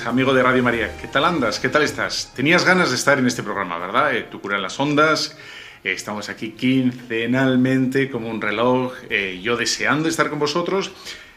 [0.00, 0.96] Amigo de Radio María.
[0.96, 1.60] ¿Qué tal andas?
[1.60, 2.32] ¿Qué tal estás?
[2.34, 4.16] Tenías ganas de estar en este programa, ¿verdad?
[4.16, 5.36] Eh, tu cura las ondas.
[5.84, 8.94] Eh, estamos aquí quincenalmente como un reloj.
[9.10, 10.92] eh, yo deseando estar con vosotros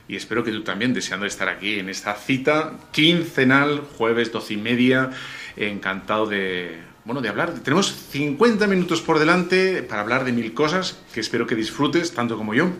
[0.07, 4.57] y espero que tú también deseando estar aquí en esta cita quincenal, jueves doce y
[4.57, 5.09] media.
[5.57, 7.53] Encantado de, bueno, de hablar.
[7.59, 12.35] Tenemos 50 minutos por delante para hablar de mil cosas que espero que disfrutes tanto
[12.35, 12.71] como yo.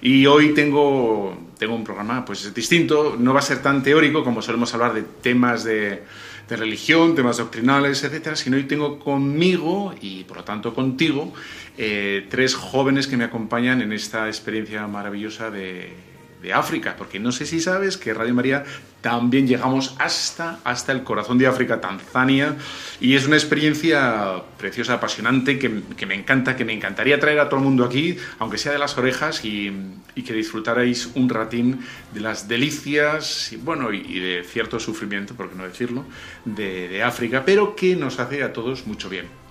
[0.00, 4.40] Y hoy tengo, tengo un programa pues distinto, no va a ser tan teórico como
[4.40, 6.02] solemos hablar de temas de,
[6.48, 11.32] religión, temas doctrinales, etcétera, sino hoy tengo conmigo y por lo tanto contigo
[11.76, 16.13] eh, tres jóvenes que me acompañan en esta experiencia maravillosa de,
[16.44, 18.64] de África, porque no sé si sabes que Radio María
[19.00, 22.56] también llegamos hasta, hasta el corazón de África, Tanzania,
[23.00, 27.48] y es una experiencia preciosa, apasionante, que, que me encanta, que me encantaría traer a
[27.48, 29.72] todo el mundo aquí, aunque sea de las orejas, y,
[30.14, 31.80] y que disfrutarais un ratín
[32.12, 36.04] de las delicias, y, bueno, y, y de cierto sufrimiento, por qué no decirlo,
[36.44, 39.43] de, de África, pero que nos hace a todos mucho bien.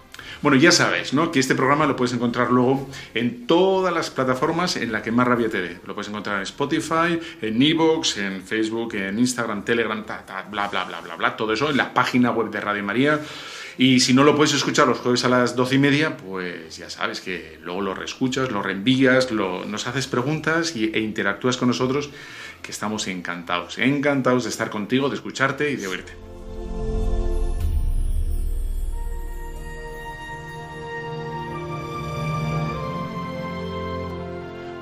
[0.43, 1.31] Bueno, ya sabes, ¿no?
[1.31, 5.25] Que este programa lo puedes encontrar luego en todas las plataformas en la que más
[5.25, 5.77] rabia te dé.
[5.85, 10.67] Lo puedes encontrar en Spotify, en Evox, en Facebook, en Instagram, Telegram, ta, ta, bla,
[10.67, 13.21] bla, bla, bla, bla, todo eso en la página web de Radio María.
[13.77, 16.89] Y si no lo puedes escuchar los jueves a las doce y media, pues ya
[16.89, 21.69] sabes que luego lo reescuchas, lo reenvías, lo, nos haces preguntas y, e interactúas con
[21.69, 22.09] nosotros,
[22.61, 26.32] que estamos encantados, encantados de estar contigo, de escucharte y de oírte.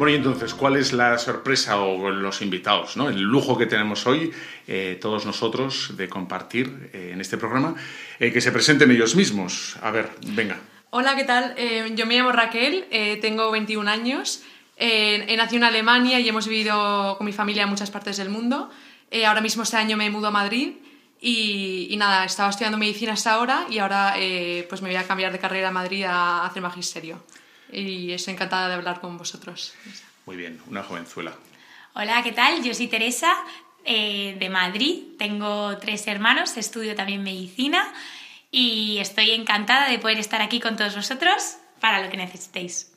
[0.01, 3.09] Bueno, y entonces, ¿cuál es la sorpresa o los invitados, ¿no?
[3.09, 4.31] el lujo que tenemos hoy,
[4.67, 7.75] eh, todos nosotros, de compartir eh, en este programa,
[8.19, 9.77] eh, que se presenten ellos mismos?
[9.79, 10.57] A ver, venga.
[10.89, 11.55] Hola, ¿qué tal?
[11.93, 12.87] Yo me llamo Raquel,
[13.21, 14.41] tengo 21 años,
[14.75, 18.71] he nacido en Alemania y hemos vivido con mi familia en muchas partes del mundo.
[19.27, 20.77] Ahora mismo este año me mudo a Madrid
[21.21, 24.15] y, y nada, estaba estudiando medicina hasta ahora y ahora
[24.67, 27.21] pues me voy a cambiar de carrera a Madrid a hacer magisterio.
[27.71, 29.73] Y estoy encantada de hablar con vosotros.
[30.25, 31.35] Muy bien, una jovenzuela.
[31.93, 32.63] Hola, ¿qué tal?
[32.63, 33.35] Yo soy Teresa,
[33.83, 35.03] eh, de Madrid.
[35.17, 37.93] Tengo tres hermanos, estudio también medicina
[38.51, 42.91] y estoy encantada de poder estar aquí con todos vosotros para lo que necesitéis.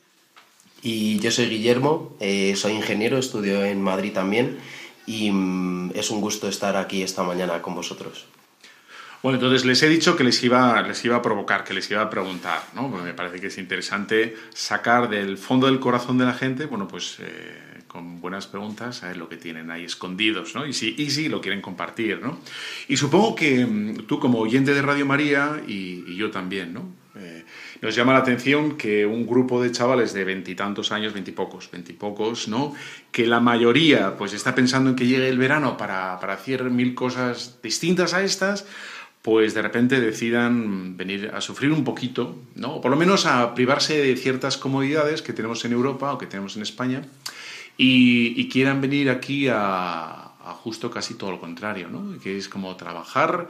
[0.81, 4.59] Y yo soy Guillermo, eh, soy ingeniero, estudio en Madrid también
[5.07, 8.27] y mm, es un gusto estar aquí esta mañana con vosotros.
[9.21, 12.01] Bueno, entonces les he dicho que les iba, les iba a provocar, que les iba
[12.01, 12.89] a preguntar, ¿no?
[12.89, 16.87] Porque me parece que es interesante sacar del fondo del corazón de la gente, bueno,
[16.87, 20.67] pues eh, con buenas preguntas, a ver lo que tienen ahí escondidos, ¿no?
[20.67, 22.39] Y si, y si lo quieren compartir, ¿no?
[22.87, 27.05] Y supongo que mm, tú como oyente de Radio María y, y yo también, ¿no?
[27.17, 27.45] Eh,
[27.81, 32.73] nos llama la atención que un grupo de chavales de veintitantos años, veintipocos, veintipocos, ¿no?
[33.11, 36.93] Que la mayoría pues está pensando en que llegue el verano para, para hacer mil
[36.93, 38.67] cosas distintas a estas,
[39.25, 42.75] pues de repente decidan venir a sufrir un poquito, ¿no?
[42.75, 46.27] O por lo menos a privarse de ciertas comodidades que tenemos en Europa o que
[46.27, 47.01] tenemos en España
[47.75, 52.19] y, quieran venir aquí a, justo casi todo lo contrario, ¿no?
[52.19, 53.47] Que es como trabajar,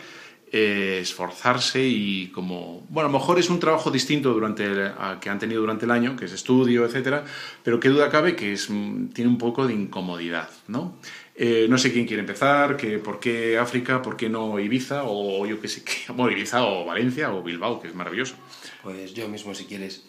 [0.49, 2.87] eh, esforzarse y como...
[2.87, 5.91] Bueno, a lo mejor es un trabajo distinto durante el, que han tenido durante el
[5.91, 7.25] año, que es estudio, etcétera,
[7.63, 8.67] pero qué duda cabe que es,
[9.13, 10.95] tiene un poco de incomodidad, ¿no?
[11.37, 15.45] Eh, no sé quién quiere empezar, que por qué África, por qué no Ibiza, o
[15.45, 18.35] yo qué sé qué, bueno, Ibiza o Valencia o Bilbao, que es maravilloso.
[18.83, 20.03] Pues yo mismo, si quieres.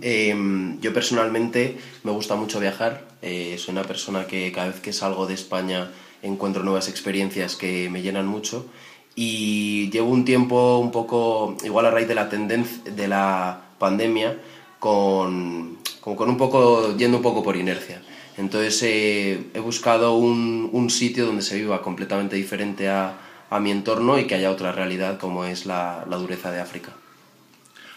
[0.00, 0.34] eh,
[0.80, 3.06] yo personalmente me gusta mucho viajar.
[3.20, 5.90] Eh, soy una persona que cada vez que salgo de España
[6.22, 8.66] encuentro nuevas experiencias que me llenan mucho.
[9.14, 14.38] Y llevo un tiempo un poco, igual a raíz de la tendencia de la pandemia,
[14.78, 18.00] con un poco, yendo un poco por inercia.
[18.36, 23.18] Entonces eh, he buscado un, un, sitio donde se viva completamente diferente a,
[23.50, 26.92] a, mi entorno y que haya otra realidad como es la, la, dureza de África.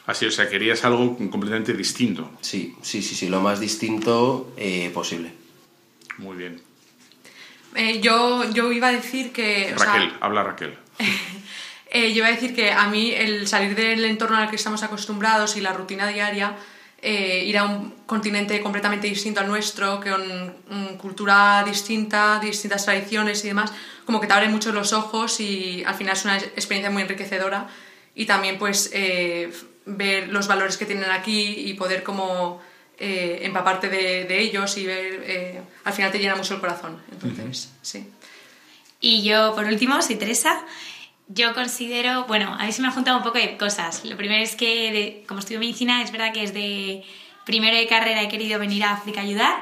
[0.05, 2.29] Así, o sea, querías algo completamente distinto.
[2.41, 5.31] Sí, sí, sí, sí, lo más distinto eh, posible.
[6.17, 6.61] Muy bien.
[7.75, 9.73] Eh, yo, yo iba a decir que...
[9.75, 10.77] Raquel, o sea, habla Raquel.
[11.93, 15.55] yo iba a decir que a mí el salir del entorno al que estamos acostumbrados
[15.55, 16.55] y la rutina diaria
[17.07, 23.49] ir a un continente completamente distinto al nuestro, con mm, cultura distinta, distintas tradiciones y
[23.49, 23.71] demás,
[24.05, 27.67] como que te abre mucho los ojos y al final es una experiencia muy enriquecedora
[28.15, 28.91] y también pues
[29.85, 32.61] ver los valores que tienen aquí y poder como
[32.97, 37.01] eh, empaparte de, de, ellos y ver, eh, al final te llena mucho el corazón.
[37.11, 38.07] Entonces, sí.
[39.01, 40.63] Y yo, por último, soy Teresa.
[41.27, 44.05] Yo considero, bueno, a mí se me han juntado un poco de cosas.
[44.05, 47.03] Lo primero es que, como estudio medicina, es verdad que desde
[47.45, 49.61] primero de carrera he querido venir a África a ayudar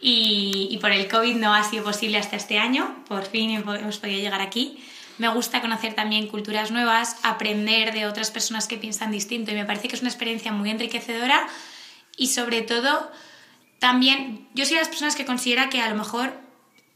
[0.00, 3.02] y, por el COVID no ha sido posible hasta este año.
[3.08, 4.82] Por fin hemos podido llegar aquí.
[5.18, 9.66] Me gusta conocer también culturas nuevas, aprender de otras personas que piensan distinto y me
[9.66, 11.46] parece que es una experiencia muy enriquecedora
[12.16, 13.10] y sobre todo
[13.78, 16.32] también yo soy de las personas que considera que a lo mejor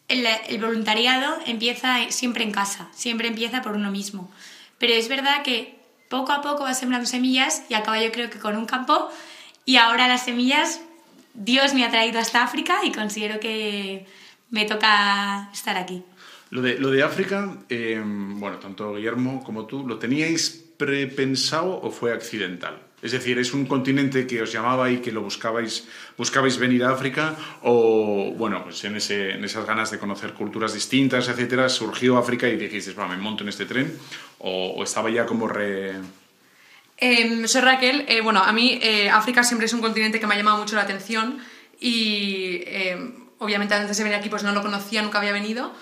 [0.09, 4.31] el, voluntariado empieza siempre en casa, siempre empieza por uno mismo.
[4.79, 5.79] Pero es verdad que
[6.09, 9.11] poco a poco va sembrando semillas y acaba yo creo que con un campo
[9.65, 10.81] y ahora las semillas
[11.33, 14.07] Dios me ha traído hasta África y considero que
[14.51, 16.05] me toca estar aquí.
[16.51, 21.91] Lo de, lo de África, eh, bueno, tanto Guillermo como tú, ¿lo teníais prepensado o
[21.91, 22.84] fue accidental?
[23.05, 25.87] Es decir, ¿es un continente que os llamaba y que lo buscabais,
[26.17, 27.37] buscabais venir a África?
[27.61, 32.49] O, bueno, pues en, ese, en esas ganas de conocer culturas distintas, etcétera, surgió África
[32.49, 33.95] y dijisteis, va, me monto en este tren?
[34.39, 35.93] ¿O, estaba ya como re...?
[36.97, 38.07] Em, soy Raquel.
[38.09, 40.75] Eh, bueno, a mí eh, África siempre es un continente que me ha llamado mucho
[40.75, 41.41] la atención
[41.79, 45.75] y em, obviamente antes de venir aquí pues no lo conocía, nunca había venido.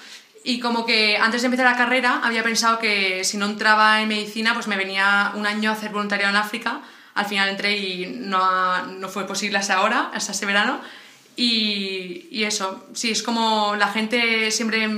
[0.42, 4.08] Y como que antes de empezar la carrera había pensado que si no entraba en
[4.08, 6.82] medicina, pues me venía un año a hacer voluntariado en África.
[7.14, 10.80] Al final entré y no, no fue posible hasta ahora, hasta ese verano.
[11.36, 14.88] Y, y, eso, sí, es como la gente siempre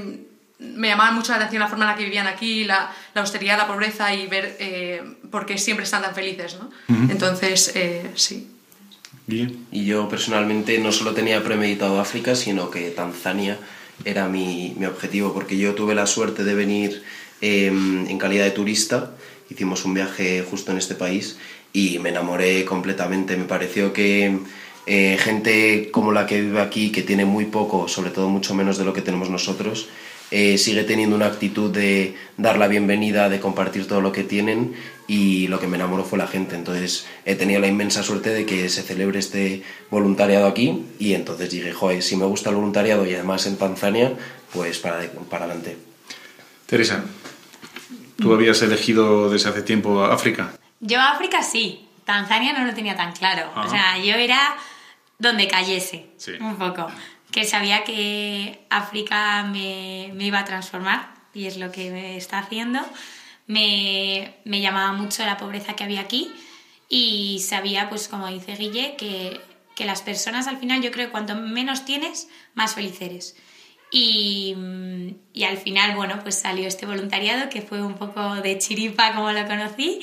[0.58, 3.58] me llamaba mucho la atención la forma en la que vivían aquí, la, la austeridad,
[3.58, 6.70] la pobreza y ver eh, por qué siempre están tan felices, ¿no?
[7.10, 8.48] Entonces, eh, sí.
[9.26, 9.66] Bien.
[9.70, 13.58] Y yo personalmente no solo tenía premeditado África, sino que Tanzania
[14.04, 17.02] era mi, mi objetivo, porque yo tuve la suerte de venir
[17.40, 19.12] em, en calidad de turista,
[19.48, 21.38] hicimos un viaje justo en este país
[21.74, 24.38] y me enamoré completamente, me pareció que...
[24.86, 28.76] Eh, gente como la que vive aquí, que tiene muy poco, sobre todo mucho menos
[28.76, 29.88] de lo que tenemos nosotros,
[30.30, 34.74] eh, sigue teniendo una actitud de dar la bienvenida, de compartir todo lo que tienen
[35.06, 36.54] y lo que me enamoró fue la gente.
[36.54, 41.50] Entonces he tenido la inmensa suerte de que se celebre este voluntariado aquí y entonces
[41.50, 44.12] dije, joder, si me gusta el voluntariado y además en Tanzania,
[44.52, 45.76] pues para, para adelante.
[46.66, 47.04] Teresa,
[48.16, 50.58] ¿tú habías elegido desde hace tiempo África?
[50.86, 53.50] Yo África sí, Tanzania no lo tenía tan claro.
[53.56, 54.54] O sea, yo era
[55.18, 56.10] donde cayese,
[56.40, 56.86] un poco
[57.30, 62.38] que sabía que África me, me, iba a transformar y es lo que me está
[62.38, 62.80] haciendo.
[63.46, 66.30] Me, me, llamaba mucho la pobreza que había aquí
[66.90, 69.40] y sabía, pues como dice Guille, que,
[69.74, 73.36] que las personas al final yo creo que cuanto menos tienes, más feliz eres.
[73.90, 74.54] Y,
[75.32, 79.32] y, al final, bueno, pues salió este voluntariado que fue un poco de chiripa como
[79.32, 80.00] lo conocí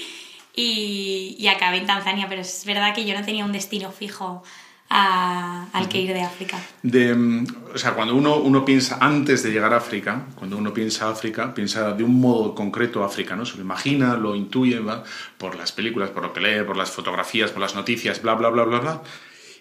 [0.56, 4.44] y, y acabé en Tanzania, pero es verdad que yo no tenía un destino fijo
[4.93, 6.60] al que ir de África.
[6.84, 10.74] De, mm, o sea, cuando uno, uno piensa antes de llegar a África, cuando uno
[10.74, 13.46] piensa África, piensa de un modo concreto África, ¿no?
[13.46, 15.03] Se lo imagina, lo intuye, ¿va?
[15.38, 18.50] por las películas, por lo que lee, por las fotografías, por las noticias, bla, bla,
[18.50, 19.01] bla, bla, bla.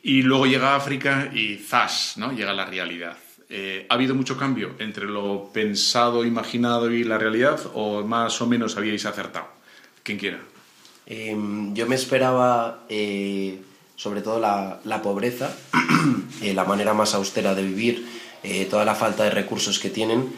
[0.03, 2.15] Y luego llega África y ¡zas!
[2.17, 2.33] ¿no?
[2.33, 3.17] Llega la realidad.
[3.49, 7.61] Eh, ¿Ha habido mucho cambio entre lo pensado, imaginado y la realidad?
[7.75, 9.49] ¿O más o menos habíais acertado?
[10.03, 10.41] Quien quiera.
[11.11, 12.87] Em, yo me esperaba...
[12.89, 13.59] Eh
[14.01, 15.55] sobre todo la, la pobreza,
[16.41, 18.07] eh, la manera más austera de vivir,
[18.43, 20.33] eh, toda la falta de recursos que tienen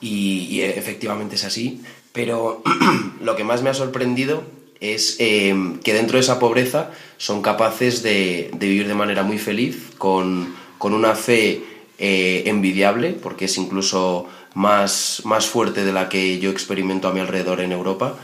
[0.00, 1.82] y, efectivamente es así,
[2.14, 2.62] pero
[3.20, 4.44] lo que más me ha sorprendido
[4.80, 9.36] es eh, que dentro de esa pobreza son capaces de, de vivir de manera muy
[9.36, 11.62] feliz, con, con una fe
[11.98, 17.60] envidiable, porque es incluso más, más fuerte de la que yo experimento a mi alrededor
[17.60, 18.16] en Europa.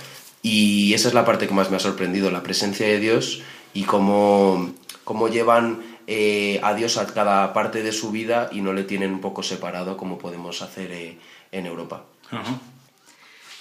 [0.43, 3.43] Y esa es la parte que más me ha sorprendido, la presencia de Dios
[3.75, 4.73] y cómo,
[5.05, 9.13] cómo llevan eh, a Dios a cada parte de su vida y no le tienen
[9.13, 11.19] un poco separado como podemos hacer eh,
[11.53, 12.05] en Europa.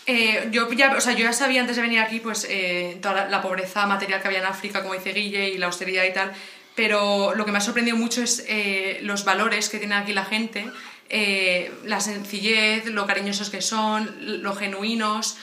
[0.05, 2.47] Eh, yo, ya, o sea, yo ya sabía antes de venir aquí pues,
[3.01, 6.13] toda la, pobreza material que había en África, como dice Guille, y la austeridad y
[6.13, 6.31] tal,
[6.73, 8.45] pero lo que me ha sorprendido mucho es
[9.01, 10.71] los valores que tiene aquí la gente,
[11.83, 15.37] la sencillez, lo cariñosos que son, lo genuinos,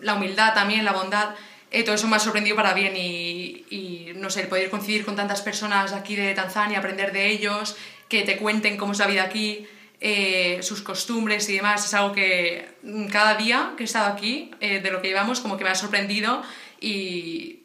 [0.00, 1.30] la humildad también, la bondad.
[1.70, 5.16] Eh, todo eso me ha sorprendido para bien y, no sé, el poder coincidir con
[5.16, 7.76] tantas personas aquí de Tanzania, aprender de ellos,
[8.08, 9.66] que te cuenten cómo es la vida aquí,
[10.00, 12.68] eh, sus costumbres y demás, es algo que
[13.10, 15.74] cada día que he estado aquí, eh, de lo que llevamos, como que me ha
[15.74, 16.42] sorprendido
[16.80, 17.60] y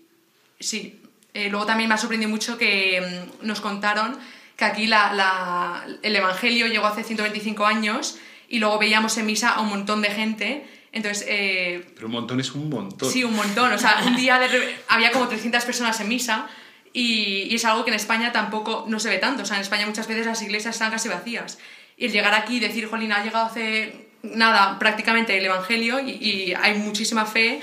[0.60, 1.02] sí,
[1.34, 3.00] Eh, luego también me ha sorprendido mucho que
[3.42, 4.18] mm, nos contaron
[4.56, 8.18] que aquí la- el Evangelio llegó hace 125 años
[8.50, 10.66] y luego veíamos en misa a un montón de gente.
[10.92, 13.12] Entonces, eh, Pero un montón es un montón.
[13.12, 13.72] Sí, un montón.
[13.74, 16.48] O sea, un día de re- había como 300 personas en misa
[16.94, 19.44] y, y es algo que en España tampoco no se ve tanto.
[19.44, 21.58] O sea, en España muchas veces las iglesias están casi vacías.
[21.98, 26.12] Y el llegar aquí y decir, Jolín, ha llegado hace nada, prácticamente el Evangelio y,
[26.12, 27.60] y hay muchísima fe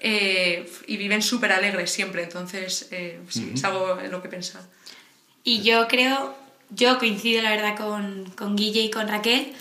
[0.00, 2.22] eh, y viven súper alegres siempre.
[2.22, 4.62] Entonces, eh, sí, es algo en lo que pensar.
[5.44, 6.36] Y yo creo,
[6.70, 9.52] yo coincido la verdad con, con Guille y con Raquel,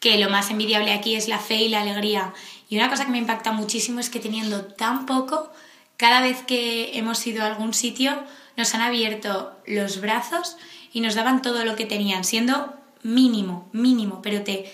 [0.00, 2.32] que lo más envidiable aquí es la fe y la alegría.
[2.68, 5.50] Y una cosa que me impacta muchísimo es que teniendo tan poco,
[5.96, 8.12] cada vez que hemos ido a algún sitio,
[8.56, 10.56] nos han abierto los brazos
[10.92, 14.72] y nos daban todo lo que tenían, siendo mínimo, mínimo, pero te,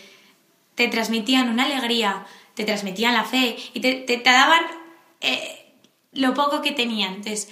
[0.74, 4.62] te transmitían una alegría, te transmitían la fe y te, te, te daban
[5.20, 5.74] eh,
[6.12, 7.14] lo poco que tenían.
[7.14, 7.48] Entonces,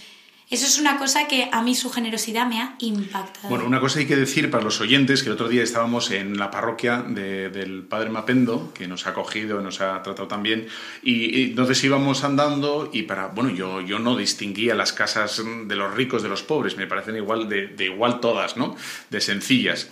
[0.51, 3.49] eso es una cosa que a mí su generosidad me ha impactado.
[3.51, 6.39] Bueno, una cosa hay que decir para los oyentes, que el otro día estábamos en
[6.39, 10.67] la parroquia de- del Padre Mapendo, que nos ha acogido, nos ha tratado tan bien,
[11.03, 15.77] y, y entonces íbamos andando y para, bueno, yo, yo no distinguía las casas de
[15.77, 18.75] los ricos de los pobres, me parecen igual de, de igual todas, ¿no?
[19.11, 19.89] De sencillas.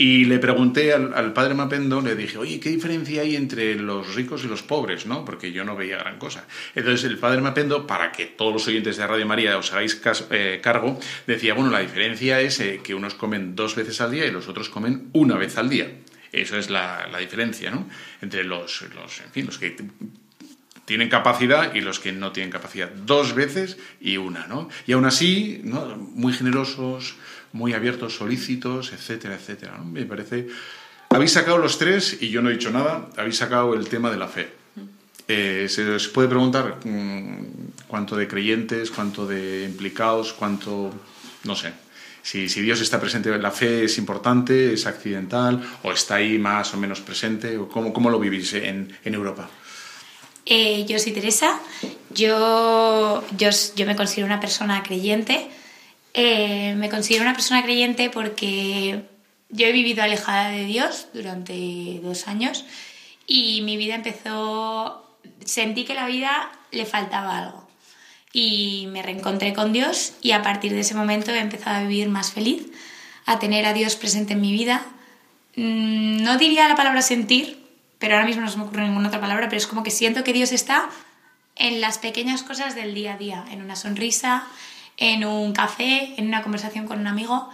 [0.00, 4.14] Y le pregunté al, al padre Mapendo, le dije, oye, ¿qué diferencia hay entre los
[4.14, 5.04] ricos y los pobres?
[5.04, 5.26] ¿no?
[5.26, 6.46] Porque yo no veía gran cosa.
[6.74, 10.24] Entonces el padre Mapendo, para que todos los oyentes de Radio María os hagáis cas-
[10.30, 14.24] eh, cargo, decía, bueno, la diferencia es eh, que unos comen dos veces al día
[14.24, 15.90] y los otros comen una vez al día.
[16.32, 17.86] Eso es la, la diferencia, ¿no?
[18.22, 19.76] Entre los, los, en fin, los que
[20.86, 22.88] tienen capacidad y los que no tienen capacidad.
[22.90, 24.68] Dos veces y una, ¿no?
[24.86, 25.94] Y aún así, ¿no?
[25.96, 27.16] muy generosos,
[27.52, 29.78] muy abiertos, solícitos, etcétera, etcétera.
[29.78, 29.84] ¿no?
[29.84, 30.48] Me parece...
[31.10, 34.16] Habéis sacado los tres, y yo no he dicho nada, habéis sacado el tema de
[34.16, 34.48] la fe.
[35.26, 40.92] Eh, se os puede preguntar mm, cuánto de creyentes, cuánto de implicados, cuánto...
[41.44, 41.72] no sé.
[42.22, 46.74] Si, si Dios está presente, la fe es importante, es accidental, o está ahí más
[46.74, 49.48] o menos presente, o cómo, cómo lo vivís en, en Europa.
[50.46, 51.60] Eh, yo soy Teresa,
[52.10, 55.50] yo, yo, yo me considero una persona creyente.
[56.14, 59.04] Eh, me considero una persona creyente porque
[59.48, 62.64] yo he vivido alejada de Dios durante dos años
[63.26, 65.06] y mi vida empezó,
[65.44, 67.68] sentí que la vida le faltaba algo
[68.32, 72.08] y me reencontré con Dios y a partir de ese momento he empezado a vivir
[72.08, 72.66] más feliz,
[73.26, 74.82] a tener a Dios presente en mi vida.
[75.56, 77.64] Mm, No diría la palabra sentir,
[77.98, 80.24] pero ahora mismo no se me ocurre ninguna otra palabra, pero es como que siento
[80.24, 80.88] que Dios está
[81.56, 84.46] en las pequeñas cosas del día a día, en una sonrisa,
[85.00, 87.50] en un café, en una conversación con un amigo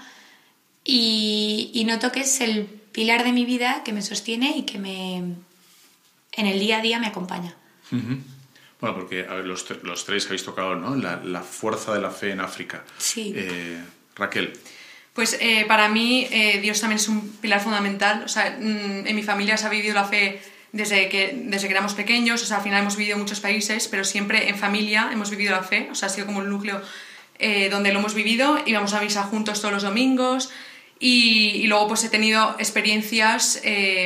[0.85, 4.79] y, y noto que es el pilar de mi vida que me sostiene y que
[4.79, 5.17] me
[6.33, 7.55] en el día a día me acompaña.
[7.91, 8.19] Ujú.
[8.81, 10.95] Bueno, porque a ver, los, los tres habéis tocado ¿no?
[10.97, 12.85] la, la fuerza de la fe en África.
[12.99, 13.33] Sí.
[13.35, 13.81] Eh,
[14.17, 14.53] Raquel,
[15.15, 18.23] Pues eh, para mí eh, Dios también es un pilar fundamental.
[18.25, 21.73] O sea, mm, en mi familia se ha vivido la fe desde que, desde que
[21.73, 22.43] éramos pequeños.
[22.43, 25.53] O sea, al final hemos vivido en muchos países, pero siempre en familia hemos vivido
[25.53, 25.89] la fe.
[25.91, 26.83] O sea, ha sido como el núcleo
[27.39, 28.59] eh, donde lo hemos vivido.
[28.65, 30.51] Íbamos a misa juntos todos los domingos.
[30.99, 34.05] Y, y luego pues he tenido experiencias eh,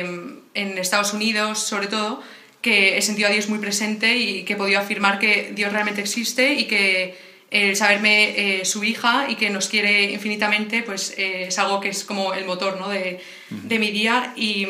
[0.53, 2.21] en Estados Unidos, sobre todo,
[2.61, 6.01] que he sentido a Dios muy presente y que he podido afirmar que Dios realmente
[6.01, 7.17] existe y que
[7.49, 12.03] el saberme eh, su hija y que nos quiere infinitamente, pues es algo que es
[12.03, 12.89] como el motor ¿no?
[12.89, 14.67] de, de mi día y,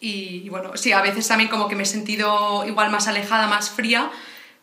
[0.00, 3.46] y, y bueno, sí, a veces también como que me he sentido igual más alejada,
[3.46, 4.10] más fría,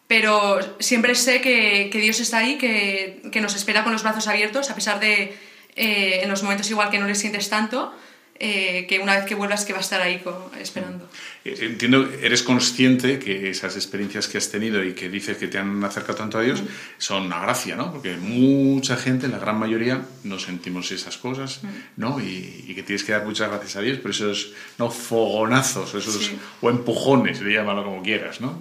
[0.10, 4.28] pero siempre sé que, que Dios está ahí, que, que nos espera con los brazos
[4.28, 5.38] abiertos, a pesar de
[5.76, 7.94] eh, en los momentos igual que no le sientes tanto,
[8.42, 11.08] eh, que una vez que vuelvas que va a estar ahí co- esperando.
[11.46, 15.60] eh, entiendo, eres consciente que esas experiencias que has tenido y que dices que te
[15.60, 16.64] han acercado tanto a Dios
[16.98, 17.92] son una gracia, ¿no?
[17.92, 21.60] Porque mucha gente, la gran mayoría, no sentimos esas cosas,
[21.98, 22.20] ¿no?
[22.20, 24.90] Y, y que tienes que dar muchas gracias a Dios por esos, ¿no?
[24.90, 26.38] Fogonazos, esos, Sí.
[26.62, 28.54] o empujones, llámalo como quieras, ¿no?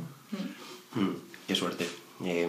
[0.96, 1.86] Mm, Qué suerte.
[2.26, 2.46] Eh,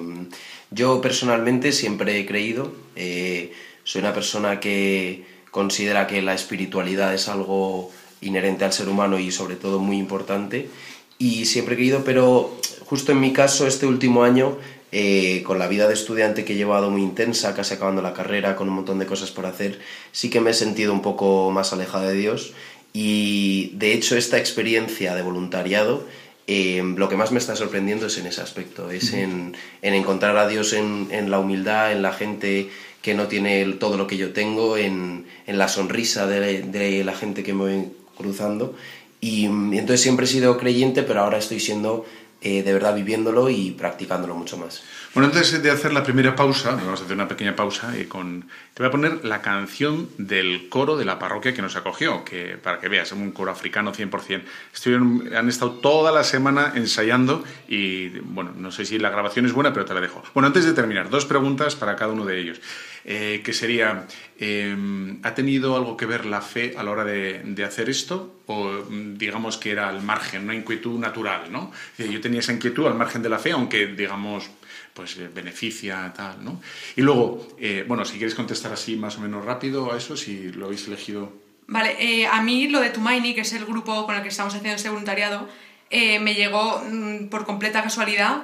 [0.71, 3.53] yo personalmente siempre he creído, eh,
[3.85, 9.31] soy una persona que considera que la espiritualidad es algo inherente al ser humano y
[9.31, 10.69] sobre todo muy importante
[11.17, 12.53] y siempre he creído, pero
[12.85, 14.57] justo en mi caso este último año,
[14.91, 18.57] eh, con la vida de estudiante que he llevado muy intensa, casi acabando la carrera,
[18.57, 19.79] con un montón de cosas por hacer,
[20.11, 22.51] sí que me he sentido un poco más alejada de Dios
[22.91, 26.05] y de hecho esta experiencia de voluntariado
[26.51, 30.35] eh, lo que más me está sorprendiendo es en ese aspecto, es en, en encontrar
[30.35, 32.71] a Dios en, en la humildad, en la gente
[33.03, 37.13] que no tiene todo lo que yo tengo, en, en la sonrisa de, de la
[37.13, 38.75] gente que me voy cruzando.
[39.21, 42.07] Y, mm, entonces siempre he sido creyente, pero ahora estoy siendo
[42.41, 44.81] eh, de verdad viviéndolo y practicándolo mucho más.
[45.15, 48.45] Bueno, antes de hacer la primera pausa, vamos a hacer una pequeña pausa y con
[48.75, 52.57] te voy a poner la canción del coro de la parroquia que nos acogió, que
[52.61, 54.43] para que veas, es un coro africano 100%.
[54.71, 59.51] Estuvieron, han estado toda la semana ensayando y bueno, no sé si la grabación es
[59.51, 60.21] buena, pero te la dejo.
[60.35, 62.61] Bueno, antes de terminar, dos preguntas para cada uno de ellos.
[63.05, 64.05] Eh, que sería,
[64.39, 68.41] em, ¿ha tenido algo que ver la fe a la hora de, de, hacer esto?
[68.45, 71.71] O mm, digamos que era al margen, una inquietud natural, ¿no?
[71.97, 74.51] Yo tenía esa inquietud al margen de la fe, aunque digamos
[74.93, 76.61] pues eh, beneficia, tal, ¿no?
[76.95, 80.51] Y luego, eh, bueno, si quieres contestar así más o menos rápido a eso, si
[80.51, 81.31] lo habéis elegido.
[81.67, 84.53] Vale, eh, a mí lo de Tumaini, que es el grupo con el que estamos
[84.53, 85.47] haciendo este voluntariado,
[85.91, 88.43] me llegó mm, por completa casualidad.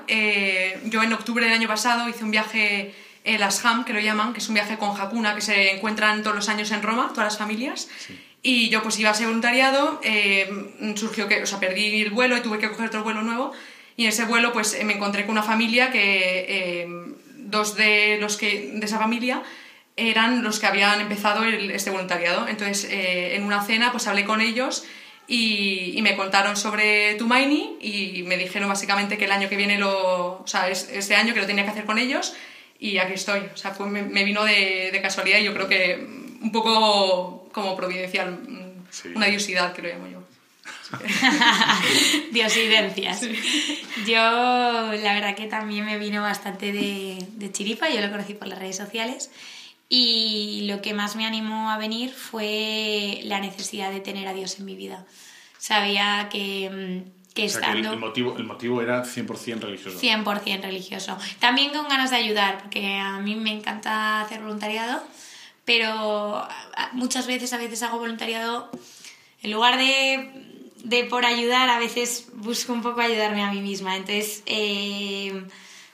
[0.86, 4.40] yo en octubre del año pasado hice un viaje, el Asham, que lo llaman, que
[4.40, 7.38] es un viaje con Hakuna, que se encuentran todos los años en Roma, todas las
[7.38, 7.88] familias.
[8.42, 10.00] Y yo pues iba a ser voluntariado,
[10.96, 13.54] surgió que, o sea, perdí el vuelo y tuve que coger otro vuelo nuevo.
[13.98, 16.88] Y en ese vuelo pues me encontré con una familia que eh,
[17.38, 19.44] dos de los que de esa familia
[19.96, 22.48] eran los que habían empezado este voluntariado.
[22.48, 24.86] Entonces eh, en una cena pues hablé con ellos
[25.28, 30.42] y, me contaron sobre Tumaini y me dijeron básicamente que el año que viene lo,
[30.42, 32.36] o sea, es, este año que lo tenía que hacer con ellos
[32.80, 33.40] y aquí estoy.
[33.54, 35.96] O sea, me, vino de, de, casualidad y yo creo que
[36.42, 38.40] un poco como providencial,
[39.16, 40.25] una diosidad que lo llamo yo.
[42.32, 43.22] Diosidencias.
[44.06, 48.48] Yo, la verdad que también me vino bastante de, de chiripa, yo lo conocí por
[48.48, 49.32] las redes sociales.
[49.88, 54.60] Y lo que más me animó a venir fue la necesidad de tener a Dios
[54.60, 55.06] en mi vida.
[55.60, 57.04] Sabía que,
[57.36, 57.94] que estando...
[57.94, 60.00] el, motivo, el motivo era 100% religioso.
[60.00, 61.18] 100% religioso.
[61.40, 65.04] También con ganas de ayudar, porque a mí me encanta hacer voluntariado,
[65.66, 66.48] pero
[66.94, 68.72] muchas veces, a veces hago voluntariado
[69.44, 70.45] en lugar de
[70.86, 73.96] de por ayudar, a veces busco un poco ayudarme a mí misma.
[73.96, 75.44] Entonces eh,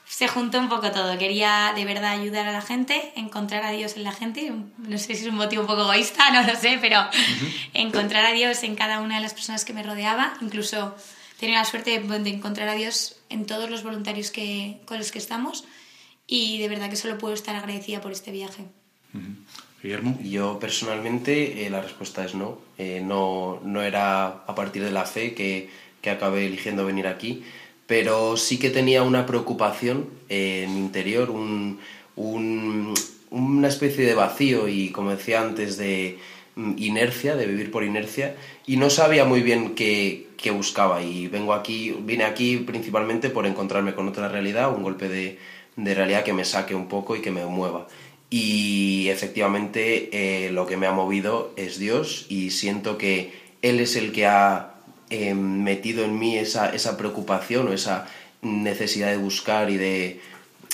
[0.06, 1.18] se juntó un poco todo.
[1.18, 4.52] Quería de verdad ayudar a la gente, encontrar a Dios en la gente.
[4.78, 7.00] No sé si es un motivo un poco egoísta, no lo sé, pero
[7.74, 10.34] encontrar a Dios en cada una de las personas que me rodeaba.
[10.42, 10.94] Incluso
[11.40, 15.20] tenía la suerte de, encontrar a Dios en todos los voluntarios que, con los que
[15.20, 15.64] estamos.
[16.28, 18.66] Y de verdad que solo puedo estar agradecida por este viaje.
[19.84, 22.60] Yo personalmente eh, la respuesta es no.
[22.78, 23.60] Eh, no.
[23.64, 25.70] No era a partir de la fe que,
[26.02, 27.44] que acabé eligiendo venir aquí,
[27.88, 31.80] pero sí que tenía una preocupación en interior, un,
[32.16, 36.20] una especie de vacío y, como decía antes, de
[36.56, 38.36] mm, inercia, de vivir por inercia,
[38.68, 41.02] y no sabía muy bien qué, qué buscaba.
[41.02, 45.40] Y vengo aquí, vine aquí principalmente por encontrarme con otra realidad, un golpe de,
[45.76, 47.88] de realidad que me saque un poco y que me mueva
[48.34, 53.98] y efectivamente eh, lo que me ha movido es Dios y siento que Él es
[53.98, 54.76] el que ha
[55.10, 58.08] eh, metido en mí esa, esa, preocupación o esa
[58.42, 60.22] necesidad de buscar y de,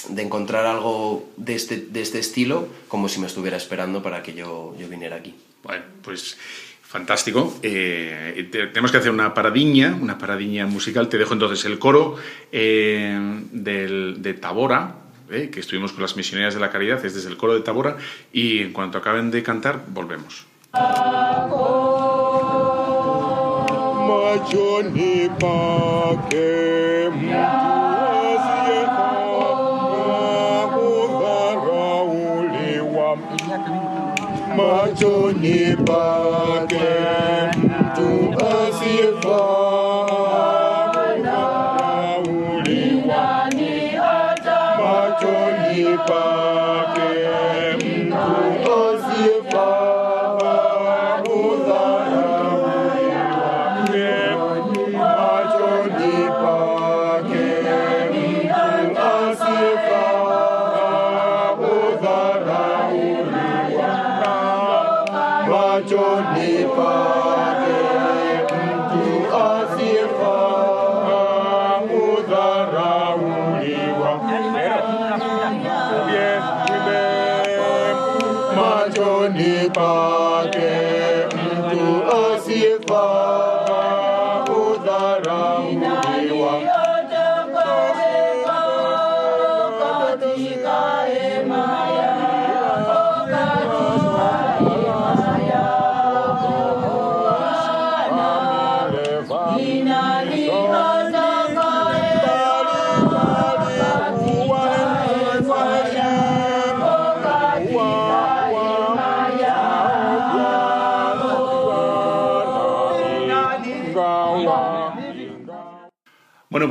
[0.09, 4.35] de encontrar algo de este, de este, estilo como si me estuviera esperando para que
[4.35, 5.33] yo, yo viniera aquí.
[5.63, 6.37] Bueno, pues
[6.83, 7.57] fantástico.
[7.63, 11.09] Eh, tenemos que hacer una paradiña, una paradiña musical.
[11.09, 12.17] Te dejo entonces el coro
[12.51, 17.37] del, de Tabora, eh, que estuvimos con las misioneras de la caridad, es desde el
[17.37, 17.97] coro de Tabora,
[18.31, 20.45] y en cuanto acaben de cantar, volvemos.
[34.57, 36.87] Machoni pake
[37.57, 38.09] mtu
[38.39, 39.86] asifa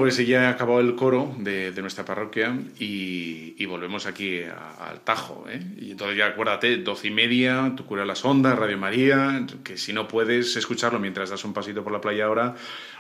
[0.07, 5.47] pues ya ha acabado el coro de, nuestra parroquia y, volvemos aquí al Tajo.
[5.49, 5.61] ¿eh?
[5.81, 9.92] Y entonces ya acuérdate, doce y media, tu cura las ondas, Radio María, que si
[9.92, 12.55] no puedes escucharlo mientras das un pasito por la playa ahora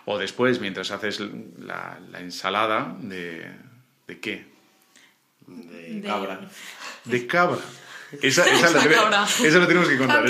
[0.04, 1.22] o después mientras haces
[1.60, 3.52] la, ensalada de...
[4.08, 4.44] ¿De qué?
[5.46, 6.40] De cabra.
[7.04, 7.60] De cabra.
[8.22, 10.24] Esa, esa, la, tenemos que contar,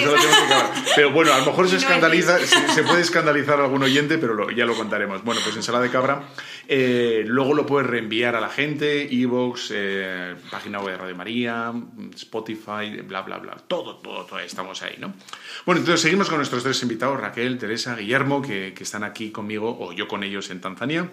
[0.95, 4.65] Pero bueno, a lo mejor se escandaliza, se, puede escandalizar a algún oyente, pero ya
[4.65, 5.23] lo contaremos.
[5.23, 6.23] Bueno, pues ensalada de cabra.
[6.69, 11.73] Eh, luego lo puedes reenviar a la gente, Evox, eh, página web de Radio María,
[12.15, 13.57] Spotify, bla, bla, bla.
[13.69, 15.13] Todo, todo, todo, estamos ahí, ¿no?
[15.67, 19.77] Bueno, entonces seguimos con nuestros tres invitados, Raquel, Teresa, Guillermo, que, que están aquí conmigo,
[19.79, 21.11] o yo con ellos en Tanzania.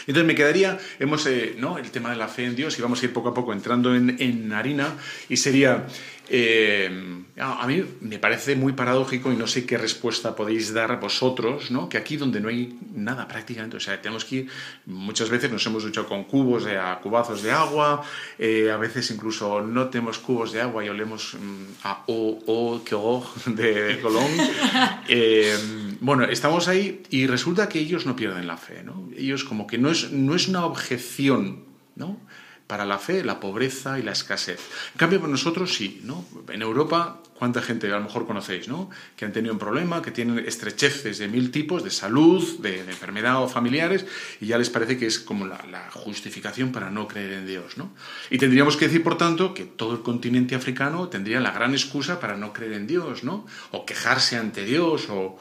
[0.00, 1.78] Entonces me quedaría, hemos, eh, ¿no?
[1.78, 3.94] El tema de la fe en Dios y vamos a ir poco a poco entrando
[3.94, 4.94] en, en harina
[5.28, 5.86] y sería,
[6.28, 11.70] eh, a mí me parece muy paradójico y no sé qué respuesta podéis dar vosotros,
[11.70, 11.88] ¿no?
[11.88, 14.48] Que aquí donde no hay nada prácticamente, o sea, tenemos que ir,
[14.86, 18.02] muchas veces nos hemos duchado con cubos, de, a cubazos de agua,
[18.38, 22.84] eh, a veces incluso no tenemos cubos de agua y olemos mm, a o, o,
[22.84, 24.30] que o de Colón.
[26.00, 29.08] bueno, estamos ahí y resulta que ellos no pierden la fe, ¿no?
[29.16, 32.18] Ellos como que no es, no es una objeción, ¿no?
[32.66, 34.58] Para la fe, la pobreza y la escasez.
[34.92, 36.24] En cambio, para nosotros sí, ¿no?
[36.48, 38.90] En Europa, ¿cuánta gente a lo mejor conocéis, ¿no?
[39.16, 43.42] Que han tenido un problema, que tienen estrecheces de mil tipos, de salud, de, enfermedad
[43.42, 44.04] o familiares,
[44.40, 47.78] y ya les parece que es como la, la, justificación para no creer en Dios,
[47.78, 47.92] ¿no?
[48.30, 52.18] Y tendríamos que decir, por tanto, que todo el continente africano tendría la gran excusa
[52.18, 53.46] para no creer en Dios, ¿no?
[53.70, 55.38] O quejarse ante Dios, o,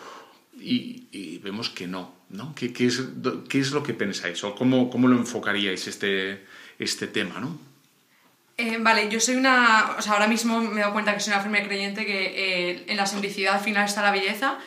[0.60, 2.54] y, vemos que no, ¿no?
[2.56, 3.04] ¿Qué, qué, es,
[3.50, 6.44] ¿Qué, es, lo que pensáis o cómo, cómo lo enfocaríais este,
[6.80, 7.58] este tema, ¿no?
[8.58, 9.96] Eh, vale, yo soy una...
[9.98, 12.86] O sea, ahora mismo me he dado cuenta que soy una firme creyente que eh,
[12.88, 14.58] en la simplicidad al final está la belleza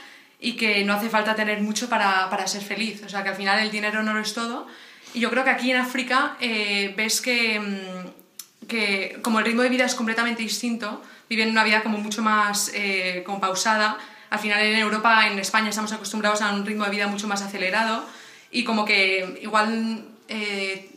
[0.41, 3.03] y que no hace falta tener mucho para, para, ser feliz.
[3.05, 4.67] O sea, que al final el dinero no lo es todo.
[5.15, 9.63] Y yo creo que aquí en África eh, ves que, mm, que como el ritmo
[9.63, 12.73] de vida es completamente distinto, viven una vida como mucho más
[13.25, 13.99] como pausada,
[14.31, 17.43] al final en Europa, en España, estamos acostumbrados a un ritmo de vida mucho más
[17.43, 18.05] acelerado
[18.51, 20.91] y como que igual eh,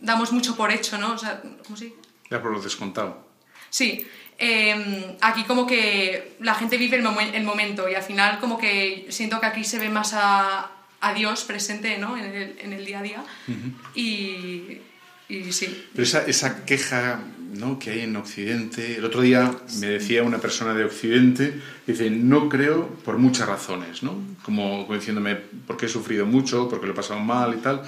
[0.00, 1.14] damos mucho por hecho, ¿no?
[1.14, 1.94] O sea, ¿cómo sí?
[2.30, 3.26] Ya por lo descontado.
[3.70, 4.06] Sí.
[4.38, 9.06] Em, aquí como que la gente vive el, el, momento y al final como que
[9.08, 12.18] siento que aquí se ve más a, a Dios presente ¿no?
[12.18, 13.24] en, el, en, el, día a día
[13.94, 14.78] y,
[15.30, 15.86] y, sí.
[15.92, 17.22] Pero esa, esa queja
[17.54, 17.78] ¿no?
[17.78, 18.96] que hay en Occidente.
[18.96, 24.02] El otro día me decía una persona de Occidente, dice, no creo por muchas razones,
[24.02, 24.16] ¿no?
[24.42, 27.82] Como, diciéndome, porque he sufrido mucho, porque lo he pasado mal y tal.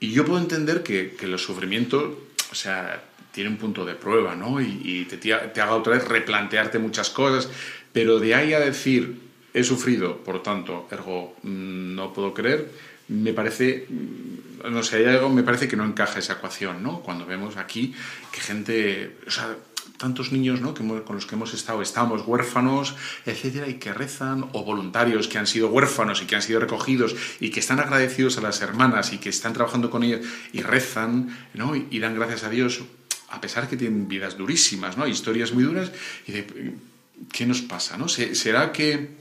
[0.00, 4.34] Y yo puedo entender que, que el sufrimiento, o sea, tiene un punto de prueba,
[4.34, 4.60] ¿no?
[4.60, 7.50] Y, te, haga otra vez replantearte muchas cosas,
[7.92, 9.20] pero de ahí a decir,
[9.52, 12.70] he sufrido, por tanto, ergo, mm, no puedo creer,
[13.08, 13.86] me parece
[14.70, 17.00] no sé, algo, me parece que no encaja esa ecuación, ¿no?
[17.00, 17.94] Cuando vemos aquí
[18.32, 19.56] que gente, o sea,
[19.96, 20.74] tantos niños ¿no?
[20.74, 22.94] con los que hemos estado, estamos huérfanos,
[23.24, 27.14] etcétera, y que rezan, o voluntarios que han sido huérfanos y que han sido recogidos
[27.40, 30.20] y que están agradecidos a las hermanas y que están trabajando con ellas
[30.52, 31.74] y rezan, ¿no?
[31.74, 32.82] Y, dan gracias a Dios,
[33.30, 35.06] a pesar que tienen vidas durísimas, ¿no?
[35.06, 35.90] Historias muy duras,
[36.26, 36.74] y de,
[37.32, 38.08] ¿qué nos pasa, no?
[38.08, 39.16] ¿Será que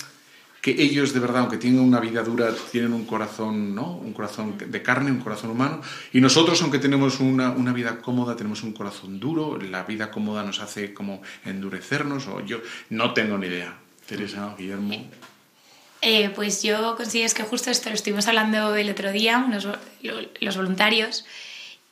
[0.65, 3.97] que ellos de verdad, aunque tienen una vida dura, tienen un corazón, ¿no?
[3.97, 5.79] Un corazón de carne, un corazón humano.
[6.11, 9.59] Y nosotros, aunque tenemos una, una vida cómoda, tenemos un corazón duro.
[9.59, 12.25] La vida cómoda nos hace como endurecernos.
[12.25, 13.77] O yo no tengo ni idea.
[14.07, 15.07] Teresa, Guillermo.
[16.01, 19.67] Eh, pues yo considero que justo esto lo estuvimos hablando el otro día, los,
[20.41, 21.25] los voluntarios,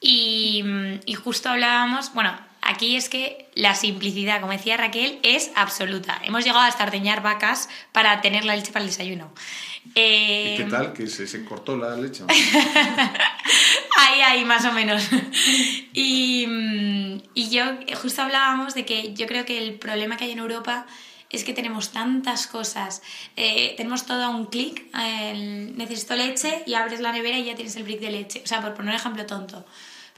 [0.01, 0.63] y,
[1.05, 6.19] y justo hablábamos, bueno, Aquí es que la simplicidad, como decía Raquel, es absoluta.
[6.23, 9.33] Hemos llegado a ordeñar vacas para tener la leche para el desayuno.
[9.85, 10.93] ¿Y qué eh, tal?
[10.93, 12.23] ¿Que se, cortó la leche?
[13.97, 15.03] ahí, ahí, más o menos.
[15.93, 17.65] y, mm, y yo,
[18.01, 20.85] justo hablábamos de que yo creo que el problema que hay en Europa
[21.29, 23.01] es que tenemos tantas cosas.
[23.35, 24.85] Eh, tenemos todo a un clic.
[24.93, 28.41] necesito leche y abres la nevera y ya tienes el brick de leche.
[28.43, 29.65] O sea, por poner un ejemplo tonto.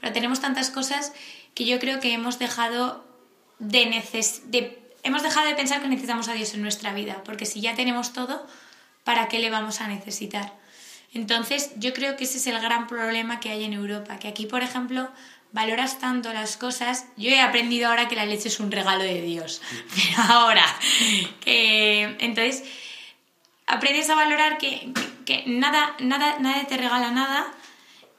[0.00, 1.12] Pero tenemos tantas cosas
[1.56, 3.02] que yo creo que hemos dejado
[3.58, 4.02] de,
[4.44, 7.74] de, hemos dejado de pensar que necesitamos a Dios en nuestra vida, porque si ya
[7.74, 8.46] tenemos todo,
[9.04, 10.52] ¿para qué le vamos a necesitar?
[11.14, 14.44] Entonces, yo creo que ese es el gran problema que hay en Europa, que aquí,
[14.44, 15.08] por ejemplo,
[15.52, 17.06] valoras tanto las cosas.
[17.16, 19.62] Yo he aprendido ahora que la leche es un regalo de Dios,
[19.94, 20.66] pero ahora,
[21.40, 22.64] que entonces
[23.66, 24.92] aprendes a valorar que,
[25.24, 27.46] que nada, nada, nadie te regala nada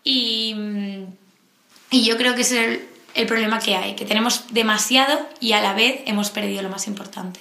[0.04, 0.56] y,
[1.92, 5.62] y yo creo que es el, el problema que hay, que tenemos demasiado y a
[5.62, 7.40] la vez hemos perdido lo más importante.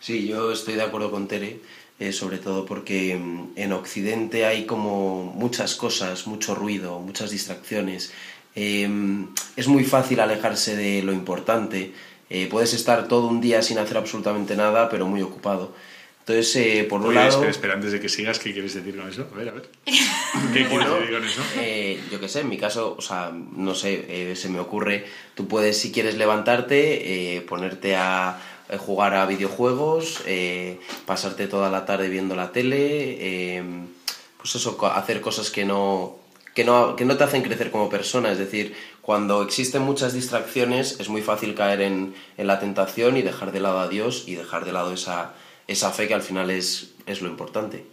[0.00, 1.60] Sí, yo estoy de acuerdo con Tere.
[1.98, 8.12] eh, sobre todo porque mm, en Occidente hay como muchas cosas, mucho ruido, muchas distracciones.
[8.54, 11.92] Em, es muy fácil alejarse de lo importante.
[12.30, 15.72] Eh, puedes estar todo un día sin hacer absolutamente nada, pero muy ocupado.
[16.28, 17.30] Entonces, eh, por un Oye, lado...
[17.30, 19.26] espera, espera, antes de que sigas, ¿qué quieres decir con eso?
[19.32, 19.70] A ver, a ver.
[19.86, 21.42] ¿Qué quieres decir con eso?
[21.56, 25.06] Eh, yo qué sé, en mi caso, o sea, no sé, eh, se me ocurre,
[25.34, 28.38] tú puedes, si quieres levantarte, eh, ponerte a
[28.76, 33.16] jugar a videojuegos, eh, pasarte toda la tarde viendo la tele,
[33.56, 33.62] eh,
[34.36, 36.16] pues eso, hacer cosas que no,
[36.54, 38.30] que, no, que no te hacen crecer como persona.
[38.30, 43.22] Es decir, cuando existen muchas distracciones es muy fácil caer en, en la tentación y
[43.22, 45.32] dejar de lado a Dios y dejar de lado esa,
[45.68, 47.84] esa fe que al final es, es lo importante.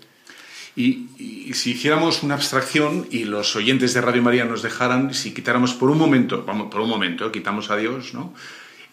[0.75, 5.73] Y, si hiciéramos una abstracción y los oyentes de Radio María nos dejaran, si quitáramos
[5.73, 8.33] por un momento, vamos, por un momento, quitamos a Dios, ¿no?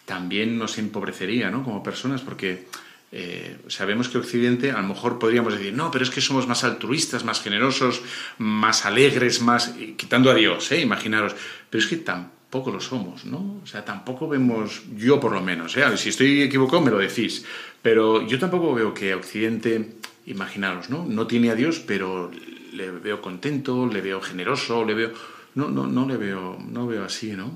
[0.05, 1.65] También nos empobrecería, ¿no?
[1.65, 2.67] Como personas, porque
[3.11, 6.63] eh, sabemos que Occidente, a lo mejor podríamos decir, no, pero es que somos más
[6.63, 8.03] altruistas, más generosos,
[8.39, 9.75] más alegres, más.
[9.97, 10.81] quitando a Dios, ¿eh?
[10.81, 11.35] Imaginaros.
[11.69, 13.61] Pero es que tampoco lo somos, ¿no?
[13.63, 15.85] O sea, tampoco vemos, yo por lo menos, ¿eh?
[15.97, 17.45] Si estoy equivocado, me lo decís.
[17.81, 21.05] Pero yo tampoco veo que Occidente imaginaros, ¿no?
[21.07, 22.31] No tiene a Dios, pero
[22.73, 25.13] le veo contento, le veo generoso, le veo...
[25.55, 27.53] No, no, no le veo, no veo así, ¿no?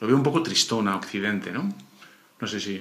[0.00, 1.72] Lo veo un poco tristón a Occidente, ¿no?
[2.40, 2.80] No sé si...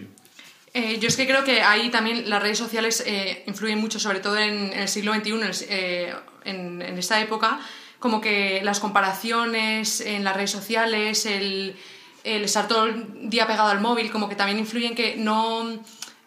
[0.74, 4.20] Eh, yo es que creo que ahí también las redes sociales eh, influyen mucho, sobre
[4.20, 6.13] todo en, en el siglo XXI, eh,
[6.46, 7.60] en- en esta época,
[7.99, 11.75] como que las comparaciones en las redes sociales, el,
[12.23, 15.79] el estar todo el día pegado al móvil, como que también influyen que no,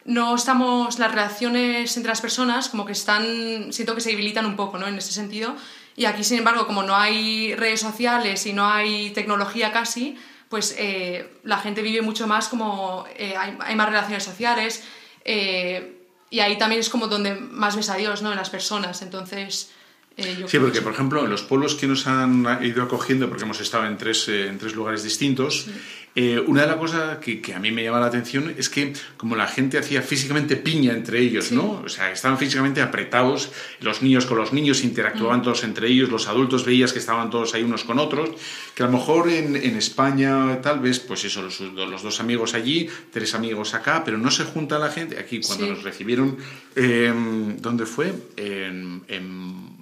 [0.05, 4.57] no estamos, las relaciones entre las personas como que están, siento que se debilitan un
[4.57, 4.89] poco, ¿no?
[4.89, 5.55] En ese sentido.
[5.97, 10.17] Y aquí, sin embargo, como no hay redes sociales y no hay tecnología casi,
[10.49, 14.83] pues eh, la gente vive mucho más como eh, hay, hay más relaciones sociales
[15.25, 15.97] eh,
[16.31, 18.31] y ahí también es como donde más ves a Dios, ¿no?
[18.31, 19.03] En las personas.
[19.03, 19.73] Entonces,
[20.21, 23.45] eh, Sí, porque que- por ejemplo, en los pueblos que nos han ido acogiendo, porque
[23.45, 25.67] hemos estado en tres, eh, en tres lugares distintos,
[26.17, 28.93] eh, una de las cosas que, que a mí me llama la atención es que
[29.17, 31.83] como la gente hacía físicamente piña entre ellos, ¿no?
[31.85, 36.27] O sea, estaban físicamente apretados, los niños con los niños interactuaban todos entre ellos, los
[36.27, 38.31] adultos veías que estaban todos ahí unos con otros,
[38.75, 42.55] que a lo mejor en, en España tal vez, pues eso, los, los dos amigos
[42.55, 45.17] allí, tres amigos acá, pero no se junta la gente.
[45.17, 45.71] Aquí cuando Sí.
[45.71, 46.37] nos recibieron,
[46.75, 47.13] eh,
[47.61, 48.13] ¿dónde fue?
[48.37, 49.80] En, en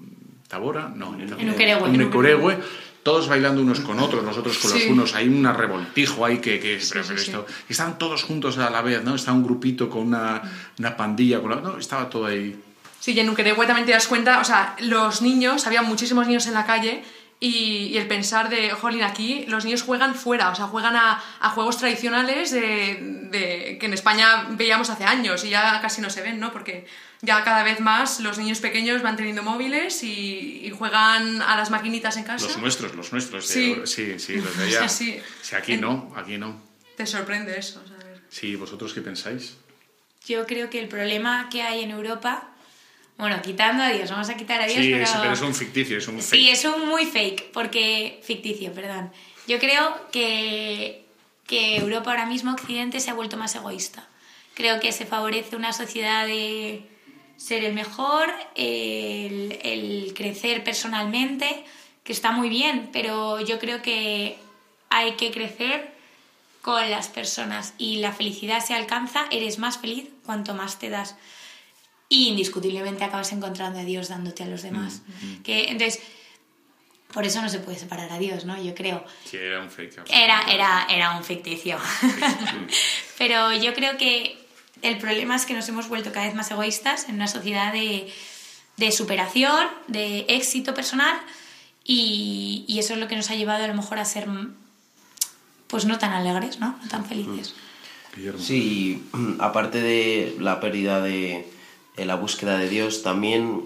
[0.49, 2.59] Tabora, no, en, En en Uqueregüe,
[3.03, 4.89] todos bailando unos con otros, nosotros con los Sí.
[4.89, 7.15] unos, hay un revoltijo ahí que, que sí, pero sí.
[7.15, 9.15] esto- estaban todos juntos a la vez, ¿no?
[9.15, 10.43] Estaba un grupito con una,
[10.79, 12.59] una pandilla, con la- no, estaba todo ahí.
[13.01, 16.47] Sí, y en Uqueregüe también te das cuenta, o sea, los niños, había muchísimos niños
[16.47, 17.03] en la calle
[17.41, 21.23] y, y el pensar de, jolín, aquí los niños juegan fuera, o sea, juegan a,
[21.41, 22.99] a juegos tradicionales de,
[23.31, 26.51] de- que en España veíamos hace años y ya casi no se ven, ¿no?
[26.53, 26.87] Porque
[27.23, 31.71] ya cada vez más los niños pequeños van teniendo móviles y, y juegan a las
[31.71, 32.47] maquinitas en casa.
[32.47, 33.49] Los nuestros, los nuestros.
[33.49, 33.77] de- Sí.
[33.87, 34.89] sí, sí, los de allá.
[34.89, 35.23] Sí, sí.
[35.43, 36.61] Sí, aquí no, aquí no.
[36.97, 37.83] Te sorprende eso.
[38.31, 39.57] Sí, ¿vosotros qué pensáis?
[40.27, 42.49] Yo creo que el problema que hay en Europa,
[43.17, 45.05] bueno, quitando a Dios, vamos a quitar a Dios, Sí, pero...
[45.05, 46.53] es, pero es un ficticio, es un Sí, fake.
[46.53, 49.11] es un muy fake, porque ficticio, perdón.
[49.47, 51.05] Yo creo que,
[51.47, 54.07] que Europa ahora mismo, Occidente, se ha vuelto más egoísta.
[54.55, 56.83] Creo que se favorece una sociedad de
[57.38, 61.64] ser el mejor, el, el crecer personalmente,
[62.05, 64.37] que está muy bien, pero yo creo que
[64.90, 65.96] hay que crecer
[66.62, 71.16] con las personas y la felicidad se alcanza, eres más feliz cuanto más te das.
[72.09, 75.03] Y indiscutiblemente acabas encontrando a Dios dándote a los demás.
[75.44, 76.01] Que, entonces,
[77.12, 78.61] por eso no se puede separar a Dios, ¿no?
[78.62, 79.05] Yo creo.
[79.24, 80.05] Sí, era un fake.
[80.11, 81.79] Era, era, era un ficticio.
[83.18, 84.48] Pero yo creo que
[84.83, 88.12] el problema es que nos hemos vuelto cada vez más egoístas en una sociedad de,
[88.77, 91.17] de superación, de éxito personal,
[91.85, 94.27] y, y eso es lo que nos ha llevado a lo mejor a ser,
[95.67, 96.79] pues no tan alegres, ¿no?
[96.83, 97.55] No tan felices.
[98.17, 98.38] Guillermo.
[98.41, 99.05] Sí,
[99.38, 101.47] aparte de la pérdida de,
[101.97, 103.62] de la búsqueda de Dios, también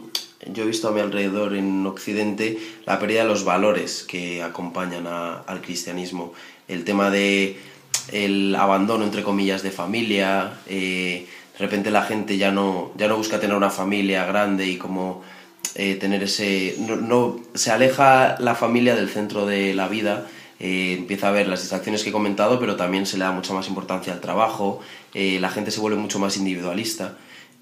[0.52, 5.06] yo he visto a mi alrededor en Occidente la pérdida de los valores que acompañan
[5.06, 6.32] a- al cristianismo.
[6.68, 7.60] El tema de
[8.10, 10.54] el abandono, entre comillas, de familia.
[10.66, 14.76] eh, de repente la gente ya no, ya no busca tener una familia grande y
[14.78, 15.22] como
[15.74, 16.74] eh, tener ese...
[16.78, 20.26] No, no- se aleja la familia del centro de la vida
[20.58, 23.52] eh, empieza a ver las distracciones que he comentado, pero también se le da mucha
[23.52, 24.80] más importancia al trabajo,
[25.14, 27.16] la gente se vuelve mucho más individualista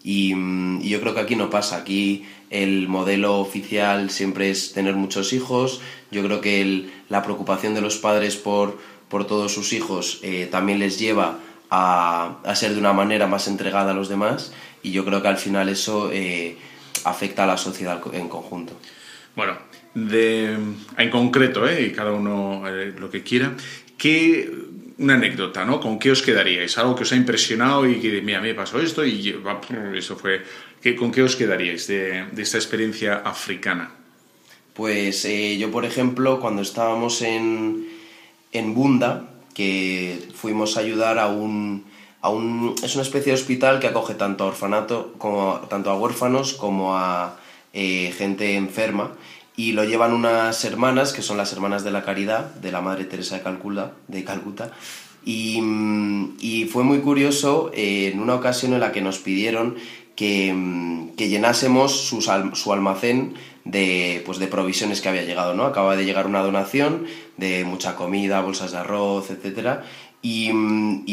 [0.05, 4.73] y, mm, y yo creo que aquí no pasa, aquí el modelo oficial siempre es
[4.73, 8.79] tener muchos hijos, yo creo que el- la preocupación de los padres por,
[9.11, 13.49] por todos sus hijos eh, también les lleva a, a ser de una manera más
[13.49, 16.11] entregada a los demás y yo creo que al final eso...
[16.13, 16.57] eh,
[17.05, 18.75] afecta a la sociedad en conjunto.
[19.35, 19.57] Bueno,
[19.95, 20.57] de,
[20.99, 21.87] en concreto, ¿eh?
[21.87, 22.63] y cada uno
[22.99, 23.55] lo que quiera,
[23.97, 24.51] ¿qué,
[24.99, 25.81] una anécdota, ¿no?
[25.81, 26.77] ¿Con qué os quedaríais?
[26.79, 29.35] Algo que os ha impresionado y que, mira, me pasó esto y
[29.95, 30.43] eso fue...
[30.99, 33.93] ¿Con qué os quedaríais de, de esta experiencia africana?
[34.75, 37.87] Pues eh, yo, por ejemplo, cuando estábamos en,
[38.53, 41.85] en Bunda, que fuimos a ayudar a un,
[42.21, 42.75] a un...
[42.83, 46.97] Es una especie de hospital que acoge tanto a orfanato, como tanto a huérfanos como
[46.97, 47.37] a
[47.73, 49.13] eh, gente enferma
[49.61, 53.05] y lo llevan unas hermanas, que son las hermanas de la caridad, de la Madre
[53.05, 54.71] Teresa de Calcuta, de Calcuta.
[55.23, 59.77] Y, mm, y fue muy curioso eh, en una ocasión en la que nos pidieron
[60.21, 65.65] que, mm, que llenásemos su, almacén de, pues de provisiones que había llegado, ¿no?
[65.65, 67.07] Acaba de llegar una donación
[67.39, 69.81] de mucha comida, bolsas de arroz, etc.
[70.21, 71.07] Y, mm,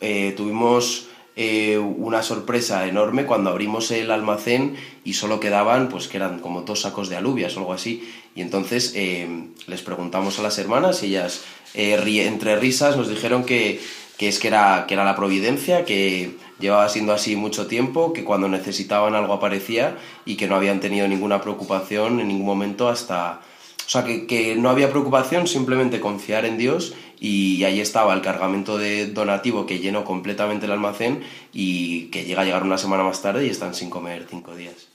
[0.00, 6.16] eh, tuvimos eh, una sorpresa enorme cuando abrimos el almacén y solo quedaban, pues que
[6.16, 8.10] eran como dos sacos de alubias o algo así.
[8.34, 9.28] Y entonces eh,
[9.66, 13.78] les preguntamos a las hermanas y ellas, entre risas, nos dijeron que,
[14.16, 18.24] que es que era, que era la providencia, que llevaba siendo así mucho tiempo, que
[18.24, 23.40] cuando necesitaban algo aparecía y que no habían tenido ninguna preocupación en ningún momento hasta...
[23.86, 28.22] O sea, que, que no había preocupación, simplemente confiar en Dios y ahí estaba el
[28.22, 33.02] cargamento de donativo que llenó completamente el almacén y que llega a llegar una semana
[33.02, 34.88] más tarde y están sin comer cinco días.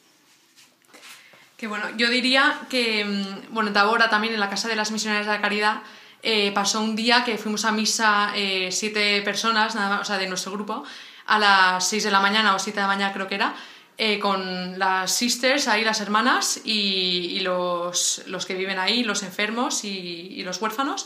[1.58, 5.26] Que bueno, yo diría que, mm, bueno, Tabora también en la Casa de las Misioneras
[5.26, 5.82] de la Caridad
[6.22, 10.18] eh, pasó un día que fuimos a misa eh, siete personas, nada más, o sea,
[10.18, 10.84] de nuestro grupo,
[11.30, 13.56] a las seis de la mañana o siete de la mañana creo que era,
[13.98, 19.84] eh, con las sisters, ahí las hermanas y, los, los, que viven ahí, los enfermos
[19.84, 21.06] y, los huérfanos.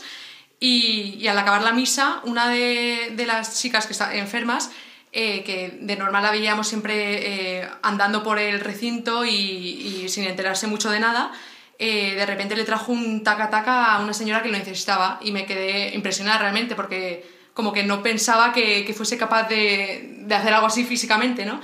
[0.60, 4.70] Y, al acabar la misa, una de, las chicas que está enfermas,
[5.12, 10.66] eh, que de normal la veíamos siempre eh, andando por el recinto y, sin enterarse
[10.66, 11.32] mucho de nada,
[11.78, 15.94] de repente le trajo un taca-taca a una señora que lo necesitaba y me quedé
[15.94, 20.84] impresionada realmente porque como que no pensaba que, fuese capaz de, de, hacer algo así
[20.84, 21.60] físicamente, ¿no?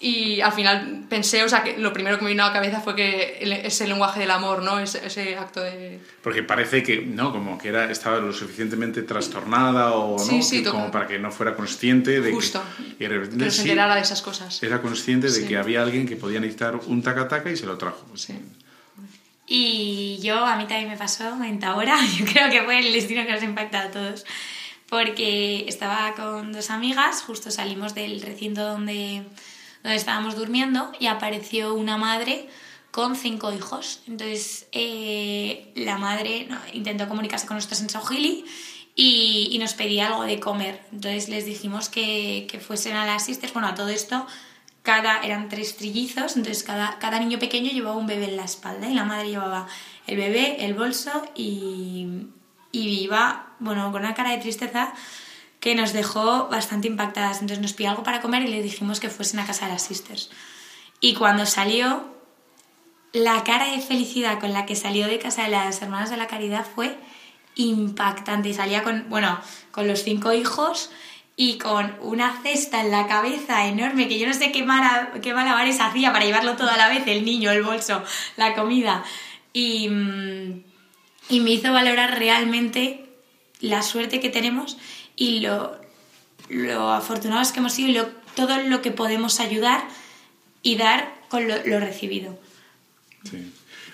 [0.00, 2.80] Y al final pensé, o sea, que lo primero que me vino a la cabeza
[2.80, 4.78] fue que ese lenguaje del amor, ¿no?
[4.78, 5.98] Ese, ese, acto de...
[6.22, 7.32] Porque parece que, ¿no?
[7.32, 10.70] Como que era, estaba lo suficientemente trastornada o, ¿no?
[10.70, 12.62] como para que no fuera consciente de Justo.
[12.96, 13.04] que...
[13.04, 14.62] Y de que se enterara de esas cosas.
[14.62, 18.06] Era consciente de que había alguien que podía necesitar un taca-taca y se lo trajo.
[18.14, 18.38] Sí.
[19.48, 23.26] Y yo, a mí también me pasó en Tahora, yo creo que fue el destino
[23.26, 24.24] que nos impacta a todos,
[24.88, 29.24] porque estaba con dos amigas, justo salimos del recinto donde
[29.82, 32.48] donde estábamos durmiendo y apareció una madre
[32.90, 34.02] con cinco hijos.
[34.06, 38.44] Entonces eh, la madre intentó comunicarse con nosotros en Sojili
[38.94, 40.80] y, nos pedía algo de comer.
[40.92, 43.52] Entonces les dijimos que, que, fuesen a las sisters.
[43.52, 44.26] Bueno, a todo esto
[44.82, 48.88] cada, eran tres trillizos, entonces cada, cada niño pequeño llevaba un bebé en la espalda
[48.88, 49.68] y la madre llevaba
[50.06, 52.28] el bebé, el bolso y,
[52.72, 54.92] y iba, bueno, con una cara de tristeza
[55.60, 57.40] que nos dejó bastante impactadas.
[57.40, 59.82] Entonces nos pidió algo para comer y le dijimos que fuesen a casa de las
[59.82, 60.30] sisters.
[61.00, 62.04] Y cuando salió,
[63.12, 66.26] la cara de felicidad con la que salió de casa de las hermanas de la
[66.26, 66.96] caridad fue
[67.56, 68.50] impactante.
[68.50, 69.38] Y salía con, bueno,
[69.70, 70.90] con los cinco hijos
[71.36, 75.32] y con una cesta en la cabeza enorme, que yo no sé qué, mara, qué
[75.32, 78.02] malabares hacía para llevarlo todo a la vez, el niño, el bolso,
[78.36, 79.04] la comida.
[79.52, 80.64] Y, mm,
[81.28, 83.07] y me hizo valorar realmente
[83.60, 84.76] la suerte que tenemos
[85.16, 85.76] y lo,
[86.48, 89.84] lo afortunados que hemos sido y lo, todo lo que podemos ayudar
[90.62, 92.38] y dar con lo, recibido.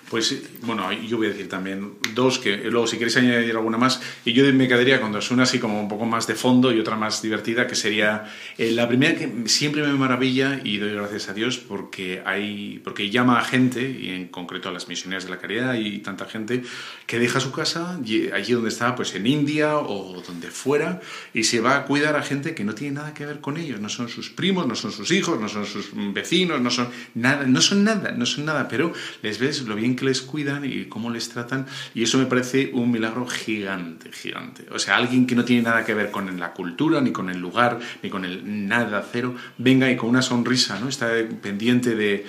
[0.09, 4.01] Pues bueno, yo voy a decir también dos, que luego si queréis añadir alguna más,
[4.23, 6.79] y yo me quedaría con dos, una así como un poco más de fondo y
[6.79, 11.29] otra más divertida, que sería eh, la primera que siempre me maravilla y doy gracias
[11.29, 15.31] a Dios porque, hay, porque llama a gente, y en concreto a las misioneras de
[15.31, 16.61] la caridad y tanta gente,
[17.07, 17.99] que deja su casa
[18.33, 21.01] allí donde está, pues en India o donde fuera,
[21.33, 23.79] y se va a cuidar a gente que no tiene nada que ver con ellos,
[23.79, 27.45] no son sus primos, no son sus hijos, no son sus vecinos, no son nada,
[27.45, 30.85] no son nada, no son nada, pero les ves lo bien que les cuidan y
[30.85, 31.65] cómo les tratan.
[31.93, 34.65] Y eso me parece un milagro gigante, gigante.
[34.71, 37.39] O sea, alguien que no tiene nada que ver con la cultura, ni con el
[37.39, 40.89] lugar, ni con el nada cero, venga y con una sonrisa, ¿no?
[40.89, 41.09] Está
[41.41, 42.25] pendiente de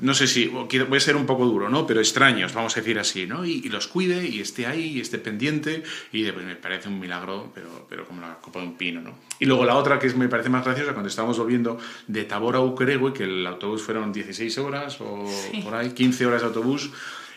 [0.00, 1.86] no sé si, voy a ser un poco duro, ¿no?
[1.86, 3.44] Pero extraños, vamos a decir así, ¿no?
[3.44, 5.82] Y, los cuide y esté ahí y esté pendiente
[6.12, 9.14] y me parece un milagro, pero, pero como la copa de un pino, ¿no?
[9.38, 12.60] Y luego la otra que me parece más graciosa, cuando estábamos volviendo de Tabor a
[12.60, 15.24] Ukerewe, que el autobús fueron 16 horas o
[15.64, 16.90] por ahí, 15 horas de autobús,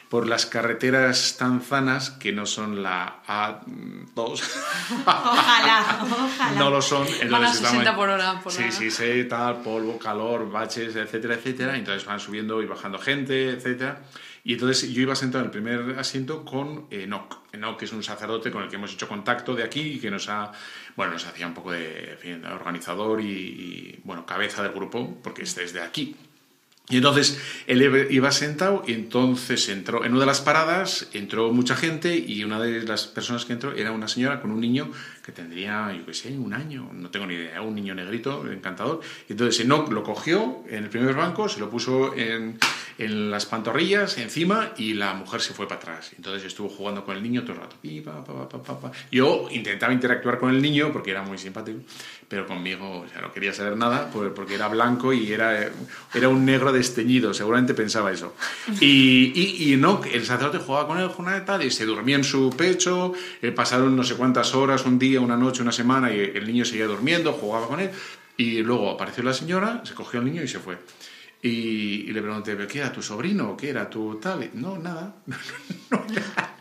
[0.10, 4.42] por las carreteras tanzanas que no son la A2.
[5.06, 6.52] Ojalá, ojalá.
[6.60, 7.06] no lo son.
[7.06, 8.72] Van a entonces 60 estaban- por hora, por sí, hora.
[8.72, 11.78] sí, sí, tal, polvo, calor, baches, etcétera, etcétera.
[11.78, 14.02] Entonces van subiendo y bajando gente, etcétera.
[14.44, 17.40] Y entonces yo iba sentado en el primer asiento con Enoch.
[17.52, 20.28] Enoch es un sacerdote con el que hemos hecho contacto de aquí y que nos
[20.30, 20.52] ha,
[20.96, 25.20] bueno, nos hacía un poco de en fin, organizador y, y, bueno, cabeza del grupo,
[25.22, 26.16] porque este es de aquí.
[26.90, 31.76] Y entonces él iba sentado y entonces entró, en una de las paradas entró mucha
[31.76, 34.92] gente y una de las personas que entró era una señora con un niño
[35.30, 39.00] que tendría, yo qué sé, un año, no tengo ni idea, un niño negrito, encantador.
[39.28, 42.58] Y entonces Enoch lo cogió en el primer banco, se lo puso en,
[42.98, 46.12] en las pantorrillas, encima, y la mujer se fue para atrás.
[46.18, 47.76] Entonces estuvo jugando con el niño todo el rato.
[47.82, 48.92] Pi, pa, pa, pa.
[49.12, 51.80] Yo intentaba interactuar con el niño porque era muy simpático,
[52.28, 55.70] pero conmigo o sea, no quería saber nada por- porque era blanco y era,
[56.14, 58.36] era un negro desteñido, seguramente pensaba eso.
[58.80, 61.10] Y, y, y no, el sacerdote jugaba con él,
[61.42, 64.98] y tal, y se dormía en su pecho, eh, pasaron no sé cuántas horas, un
[64.98, 67.92] día, una noche, una semana, y el niño seguía durmiendo, jugaba con él,
[68.38, 70.78] y luego apareció la señora, se cogió al niño y se fue.
[71.42, 71.50] Y,
[72.08, 73.56] y le pregunté, ¿pero qué era tu sobrino?
[73.56, 74.44] ¿Qué era tu tal?
[74.44, 75.16] Y, no, nada.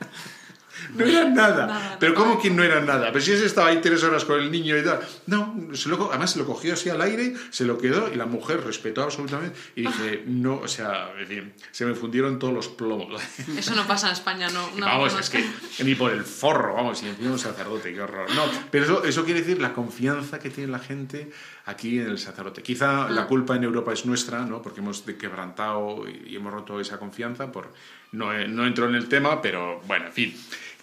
[0.95, 1.67] No era nada.
[1.67, 2.25] Nada, Pero nada.
[2.25, 3.13] ¿cómo que no era nada?
[3.13, 5.01] Pero si ese estaba ahí tres horas con el niño y tal.
[5.27, 8.27] No, se lo además se lo cogió así al aire, se lo quedó y la
[8.27, 9.57] mujer respetó absolutamente.
[9.77, 13.21] Y dije, no, o sea, en fin, se me fundieron todos los plomos.
[13.57, 14.69] Eso no pasa en España, no.
[14.77, 18.01] Una vamos, persona- es que ni por el forro, vamos, y encima un sacerdote, qué
[18.01, 18.29] horror.
[18.35, 21.31] No, pero eso, eso quiere decir la confianza que tiene la gente
[21.67, 22.63] aquí en el sacerdote.
[22.63, 24.63] Quizá la culpa en Europa es nuestra, ¿no?
[24.63, 27.53] Porque hemos quebrantado y hemos roto esa confianza.
[27.53, 27.73] Por,
[28.13, 30.37] no, eh, no entro en el tema, pero bueno, en fin,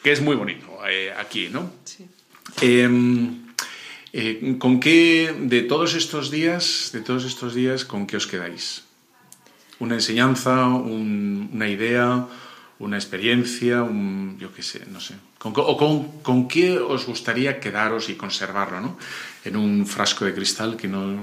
[0.05, 1.71] que es muy bonito eh, aquí, ¿no?
[1.83, 2.05] Sí.
[2.61, 2.87] Eh,
[4.13, 8.83] eh, ¿Con qué, de todos estos días, de todos estos días, con qué os quedáis?
[9.79, 12.27] ¿Una enseñanza, un- una idea,
[12.77, 15.15] una experiencia, un, yo qué sé, no sé?
[15.39, 18.97] ¿Con, qué- ¿O con, con qué os gustaría quedaros y conservarlo, ¿no?
[19.43, 21.17] En un frasco de cristal que no...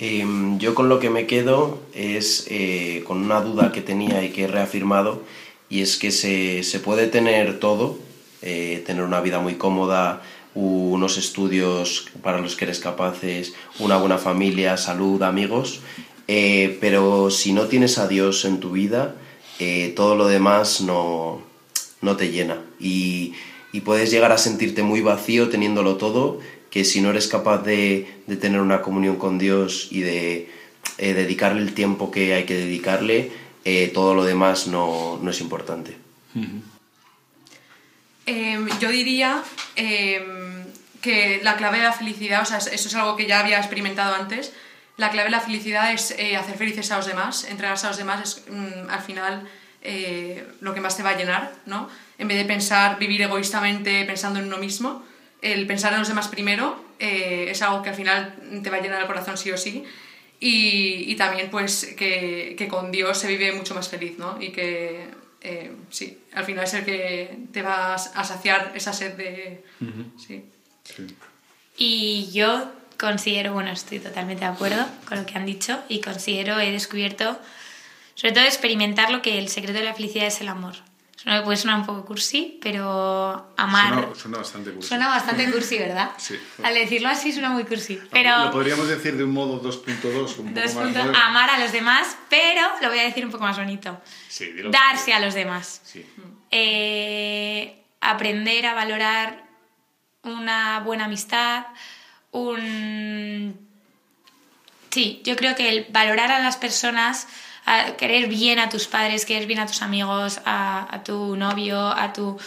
[0.00, 4.30] Em, yo con lo que me quedo es eh, con una duda que tenía y
[4.32, 5.24] que he reafirmado,
[5.70, 7.98] y es que se, se puede tener todo,
[8.42, 10.22] eh, tener una vida muy cómoda,
[10.54, 15.80] unos estudios para los que eres capaces, una buena familia, salud, amigos,
[16.26, 19.14] eh, pero si no tienes a Dios en tu vida,
[19.58, 21.42] eh, todo lo demás no,
[22.00, 22.62] no te llena.
[22.80, 23.34] Y,
[23.72, 26.40] y puedes llegar a sentirte muy vacío teniéndolo todo,
[26.70, 30.48] que si no eres capaz de, de tener una comunión con Dios y de
[30.98, 33.30] dedicarle el tiempo que hay que dedicarle,
[33.64, 35.96] eh, todo lo demás no, no es importante.
[38.26, 39.42] Em, yo diría
[39.76, 40.64] em,
[41.00, 44.14] que la clave de la felicidad, o sea, eso es algo que ya había experimentado
[44.14, 44.52] antes,
[44.98, 47.98] la clave de la felicidad es eh, hacer felices a los demás, entregarse a los
[47.98, 49.48] demás es mm, al final
[49.80, 51.88] eh, lo que más te va a llenar, ¿no?
[52.18, 55.04] En vez de pensar, vivir egoístamente pensando en uno mismo,
[55.40, 58.80] el pensar en los demás primero eh, es algo que al final te va a
[58.80, 59.84] llenar el corazón sí o sí.
[60.40, 64.40] Y, y también pues que, que con Dios se vive mucho más feliz, ¿no?
[64.40, 65.08] Y que
[65.40, 69.64] eh, sí, al final es el que te va a saciar esa sed de...
[70.16, 70.44] sí.
[71.76, 76.58] Y yo considero, bueno, estoy totalmente de acuerdo con lo que han dicho y considero,
[76.58, 77.38] he descubierto,
[78.14, 80.74] sobre todo experimentar lo que el secreto de la felicidad es el amor.
[81.20, 83.92] Suena, puede sonar un poco cursi, pero amar...
[83.92, 84.88] Suena, suena bastante cursi.
[84.88, 86.10] Suena bastante cursi, ¿verdad?
[86.16, 86.38] Sí.
[86.62, 88.00] Al decirlo así suena muy cursi.
[88.12, 91.18] Pero Lo podríamos decir de un modo 2.2, un poco dos más puntos, moderno.
[91.18, 94.00] amar a los demás, pero lo voy a decir un poco más bonito.
[94.28, 94.70] Sí, dilo.
[94.70, 95.80] Darse a los demás.
[95.84, 96.06] Sí.
[96.52, 99.44] Eh, aprender a valorar
[100.22, 101.66] una buena amistad,
[102.30, 103.66] un...
[104.90, 107.26] Sí, yo creo que el valorar a las personas,
[107.68, 111.78] a querer bien a tus padres, querer bien a tus amigos, a, a tu novio,
[111.78, 112.38] a, tu,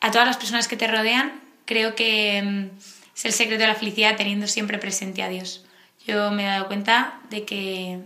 [0.00, 1.32] a todas las personas que te rodean,
[1.64, 2.76] creo que mm,
[3.16, 5.64] es el secreto de la felicidad teniendo siempre presente a Dios.
[6.06, 7.98] Yo me he dado cuenta de que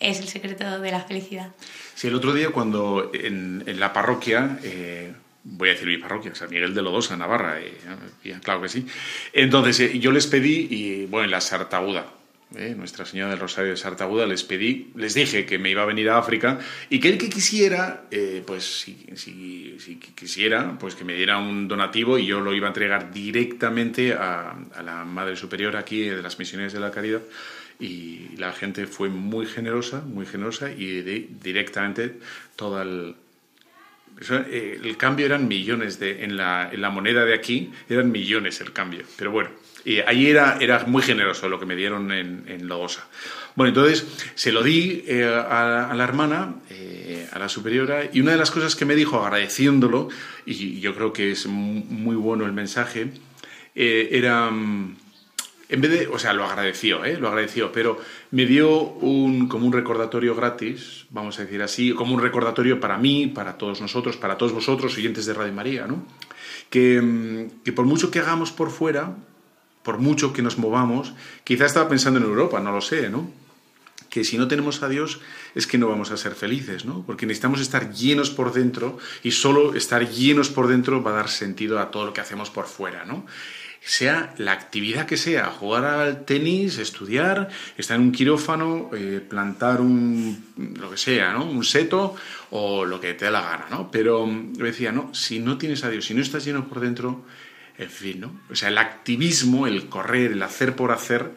[0.00, 1.52] es el secreto de la felicidad.
[1.94, 5.12] Sí, el otro día cuando en, en la parroquia, eh,
[5.44, 8.86] voy a decir mi parroquia, San Miguel de Lodosa, Navarra, eh, claro que sí.
[9.32, 12.06] Entonces eh, yo les pedí, y bueno, en la Sartaguda,
[12.54, 15.84] eh, Nuestra Señora del Rosario de Sartaguda, les pedí, les dije que me iba a
[15.84, 20.94] venir a África y que el que quisiera, eh, pues si, si, si quisiera, pues
[20.94, 25.34] que me diera un donativo y yo lo iba a entregar directamente a, la Madre
[25.34, 27.22] Superior aquí de las Misiones de la Caridad
[27.80, 32.20] y la gente fue muy generosa, muy generosa y directamente
[32.54, 38.72] todo eh, el cambio eran millones de, en la moneda de aquí, eran millones el
[38.72, 39.02] cambio.
[39.18, 39.50] Pero bueno,
[39.86, 43.06] Y ahí era, era muy generoso lo que me dieron en, en Logosa.
[43.54, 48.32] Bueno, entonces se lo di eh, a, la hermana, eh, a la superiora, y una
[48.32, 50.08] de las cosas que me dijo agradeciéndolo,
[50.44, 53.12] y yo creo que es muy bueno el mensaje,
[53.76, 54.96] eh, era, mm,
[55.68, 58.00] en vez de, o sea, lo agradeció, lo agradeció, pero
[58.32, 62.98] me dio un, como un recordatorio gratis, vamos a decir así, como un recordatorio para
[62.98, 66.04] mí, para todos nosotros, para todos vosotros, oyentes de Radio María, ¿no?
[66.70, 69.14] que, mm, que por mucho que hagamos por fuera,
[69.86, 71.12] por mucho que nos movamos,
[71.44, 73.30] quizá estaba pensando en Europa, no lo sé, ¿no?
[74.10, 75.20] que si no tenemos a Dios
[75.54, 77.04] es que no vamos a ser felices, ¿no?
[77.06, 81.28] Porque necesitamos estar llenos por dentro y solo estar llenos por dentro va a dar
[81.28, 83.26] sentido a todo lo que hacemos por fuera, ¿no?
[83.82, 89.82] Sea la actividad que sea, jugar al tenis, estudiar, estar en un quirófano, eh, plantar
[89.82, 91.44] un, lo que sea, ¿no?
[91.44, 92.16] Un seto
[92.50, 93.90] o lo que te dé la gana, ¿no?
[93.90, 97.22] Pero me decía, no, si no tienes a Dios, si no estás lleno por dentro,
[97.78, 98.40] en fin, ¿no?
[98.50, 101.30] O sea, el activismo, el correr, el hacer por hacer,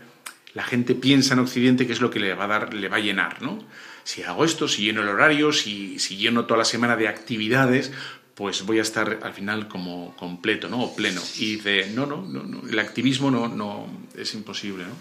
[0.53, 2.97] la gente piensa en Occidente que es lo que le va a dar, le va
[2.97, 3.59] a llenar, ¿no?
[4.03, 7.91] Si hago esto, si lleno el horario, si, si lleno toda la semana de actividades,
[8.33, 10.81] pues voy a estar al final como completo, ¿no?
[10.81, 11.21] O pleno.
[11.37, 13.87] Y dice, no, no, no, el activismo no, no
[14.17, 14.95] es imposible, ¿no?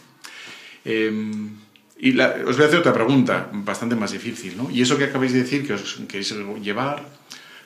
[0.85, 1.57] Em,
[2.01, 4.71] y os voy a hacer otra pregunta, bastante más difícil, ¿no?
[4.71, 7.09] Y eso que acabáis de decir, que os queréis llevar,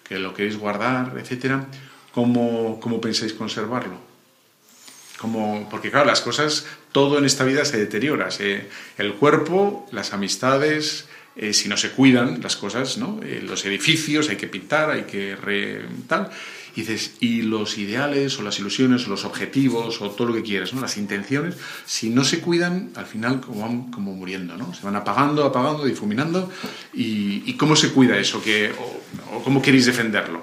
[0.04, 1.66] que lo queréis guardar, etcétera,
[2.12, 3.96] ¿cómo, cómo pensáis conservarlo?
[5.18, 8.28] Como, porque claro, las cosas, todo en esta vida se deteriora.
[8.98, 13.18] el cuerpo, las amistades, eh, si no se cuidan las cosas, ¿no?
[13.22, 16.30] Eh, los edificios hay que pintar, hay que re, tal.
[16.74, 20.42] Y dices, y los ideales o las ilusiones o los objetivos o todo lo que
[20.42, 20.80] quieras, ¿no?
[20.80, 24.72] las intenciones, si no se cuidan, al final como van como muriendo, ¿no?
[24.72, 26.50] se van apagando, apagando, difuminando.
[26.94, 28.42] ¿Y, cómo se cuida eso?
[28.42, 28.72] Que,
[29.32, 30.42] o, cómo queréis defenderlo?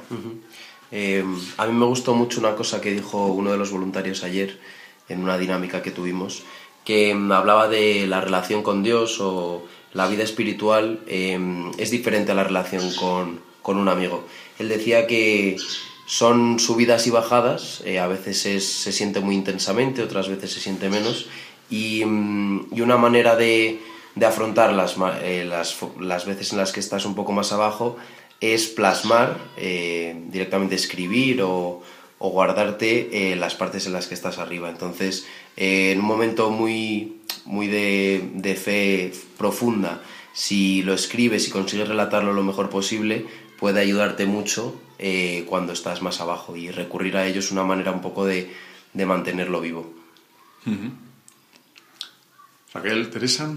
[0.91, 1.23] Eh,
[1.57, 4.59] a mí me gustó mucho una cosa que dijo uno de los voluntarios ayer
[5.07, 6.43] en una dinámica que tuvimos,
[6.85, 9.63] que mm, hablaba de la relación con Dios o
[9.93, 14.23] la vida espiritual em, es diferente a la relación con, con, un amigo.
[14.59, 15.57] Él decía que
[16.05, 20.89] son subidas y bajadas, eh, a veces se siente muy intensamente, otras veces se siente
[20.89, 21.27] menos,
[21.69, 23.79] y, mm, y una manera de,
[24.15, 27.97] de afrontar las, eh, las, las veces en las que estás un poco más abajo
[28.41, 31.83] es plasmar, eh, directamente escribir o,
[32.19, 34.69] guardarte eh, las partes en las que estás arriba.
[34.69, 35.25] Entonces,
[35.55, 40.01] eh, en un momento muy, muy de, fe profunda,
[40.33, 43.25] si lo escribes y consigues relatarlo lo mejor posible,
[43.57, 44.75] puede ayudarte mucho
[45.45, 48.49] cuando estás más abajo y recurrir a ello es una manera un poco de,
[48.93, 49.93] mantenerlo vivo.
[52.73, 53.55] Raquel, Teresa.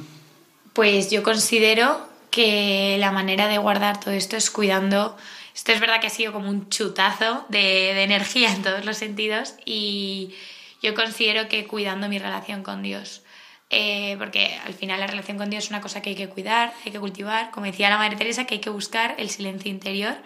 [0.73, 5.17] Pues yo considero que la manera de guardar todo esto es cuidando.
[5.55, 9.55] Esto es verdad que ha sido como un chutazo de, energía en todos los sentidos
[9.67, 10.35] y
[10.83, 13.23] yo considero que cuidando mi relación con Dios.
[13.69, 16.73] Eh, porque al final la relación con Dios es una cosa que hay que cuidar,
[16.87, 17.51] hay que cultivar.
[17.51, 20.17] Como decía la Madre Teresa, que hay que buscar el silencio interior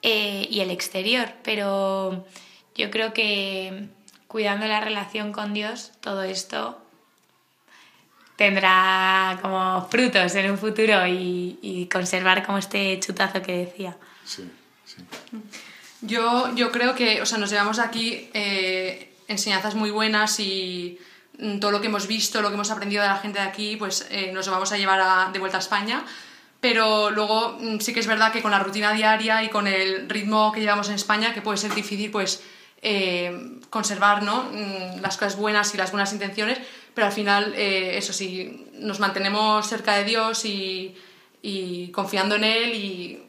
[0.00, 1.28] eh, y el exterior.
[1.44, 2.26] Pero
[2.74, 3.88] yo creo que
[4.28, 6.80] cuidando la relación con Dios, todo esto
[8.38, 13.96] tendrá como frutos en un futuro y, conservar como este chutazo que decía.
[14.24, 14.48] Sí,
[14.84, 15.02] sí.
[16.02, 21.00] Yo, yo creo que, o sea, nos llevamos aquí eh, enseñanzas muy buenas y
[21.38, 23.74] mm, todo lo que hemos visto, lo que hemos aprendido de la gente de aquí,
[23.74, 26.04] pues eh, nos lo vamos a llevar de vuelta a España.
[26.60, 30.08] Pero luego mm, sí que es verdad que con la rutina diaria y con el
[30.08, 32.40] ritmo que llevamos en España, que puede ser difícil, pues
[32.82, 34.44] eh, conservar ¿no?
[34.44, 36.58] Mm, las cosas buenas y las buenas intenciones,
[36.94, 40.94] pero al final, eh, eso sí, nos mantenemos cerca de Dios y,
[41.92, 43.22] confiando en Él y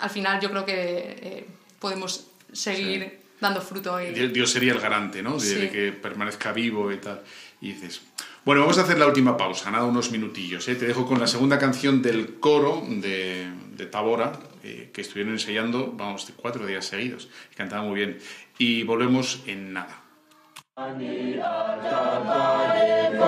[0.00, 1.46] al final yo creo que eh,
[1.78, 3.98] podemos seguir dando fruto.
[3.98, 5.38] Dios sería el garante, ¿no?
[5.38, 7.22] De, que permanezca vivo y tal.
[7.60, 8.02] Y dices,
[8.44, 10.66] bueno, vamos a hacer la última pausa, nada, unos minutillos.
[10.68, 10.74] ¿eh?
[10.74, 14.32] Te dejo con la segunda canción del coro de, de Tabora,
[14.62, 17.28] que estuvieron ensayando, vamos, cuatro días seguidos.
[17.56, 18.18] Cantaba muy bien.
[18.58, 20.01] Y volvemos en nada.
[20.74, 21.90] 南无阿渣
[22.26, 23.20] 达耶佛，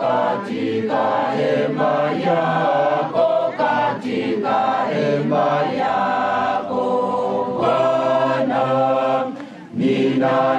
[0.00, 0.02] 大
[0.44, 3.16] 地大黑玛雅库，
[3.56, 8.52] 大地大黑玛雅库，班纳
[9.70, 10.57] 尼那。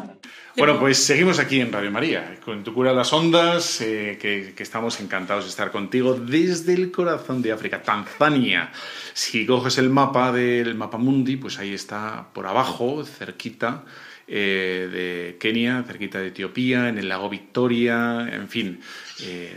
[0.56, 4.62] Bueno, pues seguimos aquí en Radio María, con tu cura las ondas, eh, que, que,
[4.62, 8.70] estamos encantados de estar contigo desde el corazón de África, Tanzania.
[9.14, 13.84] Si coges el mapa del mapa mundi, pues ahí está por abajo, cerquita
[14.28, 18.80] eh, de Kenia, cerquita de Etiopía, en el lago Victoria, en fin.
[19.20, 19.56] Eh,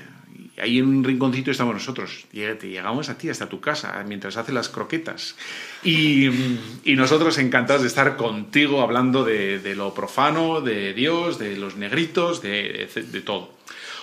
[0.61, 2.25] ahí en un rinconcito estamos nosotros.
[2.31, 5.35] Te llegamos a ti, hasta tu casa, mientras haces las croquetas.
[5.83, 6.29] Y,
[6.85, 12.87] nosotros encantados de estar contigo hablando de, lo profano, de Dios, de los negritos, de,
[13.25, 13.53] todo.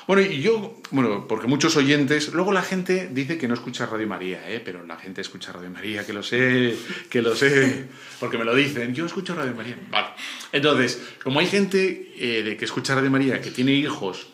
[0.07, 4.09] Bueno, y yo, bueno, porque muchos oyentes, luego la gente dice que no escucha Radio
[4.09, 4.61] María, ¿eh?
[4.63, 6.75] pero la gente escucha Radio María, que lo sé,
[7.09, 7.87] que lo sé,
[8.19, 9.79] porque me lo dicen, yo escucho Radio María.
[9.91, 10.09] Vale.
[10.51, 14.27] Entonces, como hay gente eh, de que escucha Radio María que tiene hijos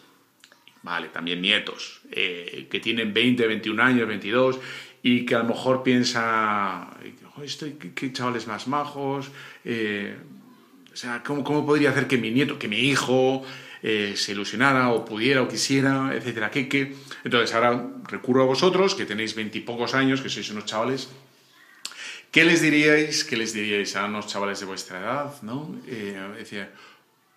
[0.83, 4.59] vale, también nietos, eh, que tienen 20, 21 años, 22,
[5.03, 6.89] y que a lo mejor piensa,
[7.43, 9.31] estoy, qué, chavales más majos,
[9.65, 10.17] eh,
[10.93, 13.45] o sea, ¿cómo, ¿cómo, podría hacer que mi nieto, que mi hijo
[13.83, 16.51] eh, se ilusionara o pudiera o quisiera, etcétera?
[16.51, 16.95] ¿Qué, qué?
[17.25, 21.09] Entonces ahora recurro a vosotros, que tenéis veintipocos años, que sois unos chavales,
[22.33, 25.77] ¿qué les diríais, qué les diríais a unos chavales de vuestra edad, no?
[26.37, 26.71] decía,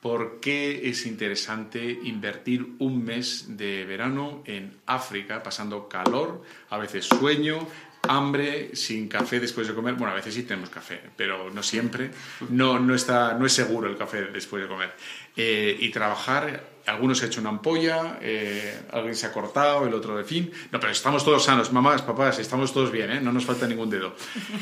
[0.02, 6.42] ¿Por qué es interesante invertir un mes de verano en África, pasando calor,
[6.72, 7.68] a veces sueño,
[8.08, 9.94] hambre, sin café después de comer?
[9.94, 12.10] Bueno, a veces sí tenemos café, pero no siempre.
[12.50, 14.92] No, no, está, no es seguro el café después de comer.
[15.38, 19.94] Eh, y trabajar, algunos se ha hecho una ampolla, eh, alguien se ha cortado, el
[19.94, 20.52] otro de fin.
[20.72, 23.22] No, pero estamos todos sanos, mamás, papás, estamos todos bien, ¿eh?
[23.22, 24.16] no nos falta ningún dedo.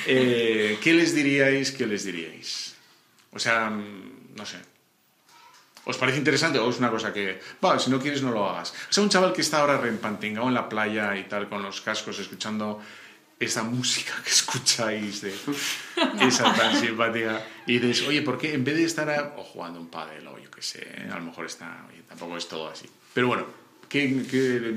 [0.06, 1.72] ¿Qué les diríais?
[1.72, 2.76] ¿Qué les diríais?
[3.32, 4.58] O sea, mm, no sé,
[5.90, 8.70] ¿Os parece interesante o es una cosa que, vale, si no quieres no lo hagas?
[8.90, 11.82] O sea, un chaval que está ahora reempantingado en la playa y tal, con los
[11.82, 12.80] cascos, escuchando
[13.40, 15.34] esa música que escucháis de
[16.28, 19.88] esa tan simpática y dices, oye, ¿por qué en vez de estar o jugando un
[19.88, 22.88] pádel o yo qué sé, a lo mejor está, oye, tampoco es todo así.
[23.16, 23.48] Pero bueno,
[23.90, 24.28] ¿qué...?
[24.30, 24.74] qué...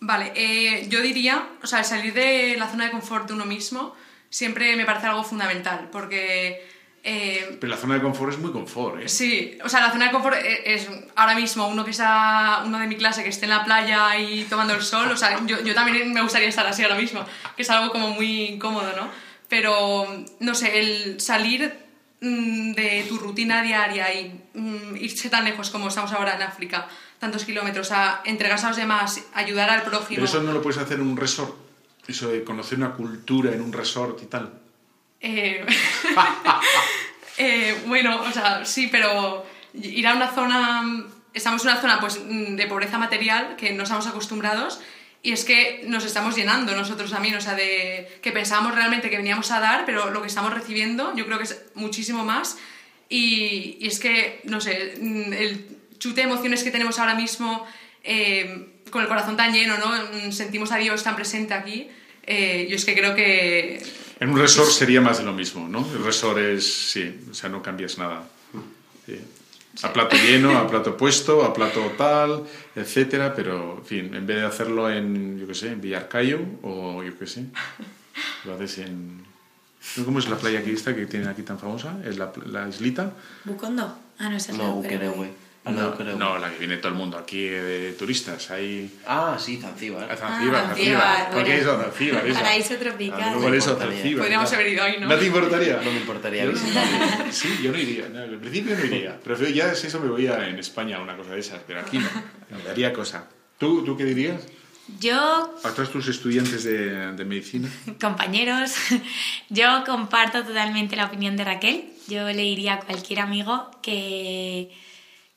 [0.00, 3.96] Vale, eh, yo diría, o sea, salir de la zona de confort de uno mismo
[4.28, 6.68] siempre me parece algo fundamental, porque
[7.02, 9.08] eh, Pero la zona de confort es muy confort, ¿eh?
[9.08, 12.78] Sí, o sea, la zona de confort e-, es, ahora mismo uno que está, uno
[12.78, 15.62] de mi clase que esté en la playa y tomando el sol, o sea, yo,
[15.62, 17.24] yo también me gustaría estar así ahora mismo,
[17.56, 19.08] que es algo como muy incómodo, ¿no?
[19.48, 20.06] Pero,
[20.40, 21.72] no sé, el salir
[22.20, 26.86] mm, de tu rutina diaria y mm, irse tan lejos como estamos ahora en África,
[27.18, 30.16] tantos kilómetros, a entregarse a los demás, ayudar al prójimo...
[30.16, 31.54] Pero eso no lo puedes hacer en un resort,
[32.06, 34.60] eso de conocer una cultura en un resort y tal.
[35.20, 35.64] Eh,
[37.38, 42.18] eh, bueno, o sea, sí, pero ir a una zona, estamos en una zona pues,
[42.26, 44.80] de pobreza material que no estamos acostumbrados
[45.22, 49.18] y es que nos estamos llenando nosotros también, o sea, de que pensábamos realmente que
[49.18, 52.56] veníamos a dar, pero lo que estamos recibiendo yo creo que es muchísimo más
[53.08, 55.66] y, es que, no sé, el
[55.98, 57.66] chute de emociones que tenemos ahora mismo,
[58.02, 60.32] eh, con el corazón tan lleno, ¿no?
[60.32, 61.88] Sentimos a Dios tan presente aquí,
[62.26, 63.82] yo es que creo que
[64.20, 65.86] en un resort sería más de lo mismo, ¿no?
[65.92, 68.22] El resort es, sí, o sea, no cambias nada.
[69.82, 72.44] A plato lleno, a plato puesto, a plato tal,
[72.76, 77.02] etcétera, pero, en fin, en vez de hacerlo en, yo qué sé, en Villarcayo o
[77.02, 77.46] yo qué sé,
[78.44, 79.24] lo haces en...
[80.04, 81.96] ¿Cómo es la playa aquí esta que tienen aquí tan famosa?
[82.04, 83.14] ¿Es la, la islita?
[83.44, 83.96] ¿Bucondo?
[84.18, 85.30] Ah, no, esa es no, la
[85.64, 88.50] no, no, la que viene todo el mundo aquí de turistas.
[88.50, 88.90] Hay...
[89.06, 90.08] Ah, sí, Zanzíbar.
[90.10, 91.30] Ah, Zanzíbar, ah, Zanzíbar.
[91.30, 92.32] ¿Por qué es Zanzíbar?
[92.32, 93.34] Paraíso tropical.
[93.34, 94.20] Por eso Zanzíbar.
[94.22, 95.08] Podríamos haber ido ahí, ¿no?
[95.08, 95.76] ¿No te importaría?
[95.84, 96.52] No me importaría yo
[97.30, 98.08] Sí, yo no iría.
[98.08, 99.20] No, al principio no iría.
[99.22, 101.60] Pero ya si eso me voy a en España una cosa de esas.
[101.66, 102.08] Pero aquí no.
[102.56, 103.28] Me daría cosa.
[103.58, 104.40] ¿Tú, ¿Tú qué dirías?
[104.98, 105.54] Yo...
[105.62, 107.68] ¿A todos tus estudiantes de, de medicina?
[108.00, 108.72] Compañeros,
[109.50, 111.84] yo comparto totalmente la opinión de Raquel.
[112.08, 114.70] Yo le diría a cualquier amigo que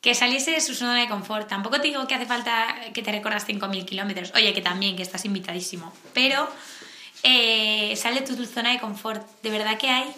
[0.04, 1.47] que saliese de su zona de confort.
[1.47, 4.34] Tampoco te digo que hace falta que te recorras 5.000 kilómetros.
[4.36, 5.93] Oye, que también, que estás invitadísimo.
[6.14, 6.45] Pero
[7.24, 9.26] eh, sale de tu zona de confort.
[9.43, 10.14] De verdad que hay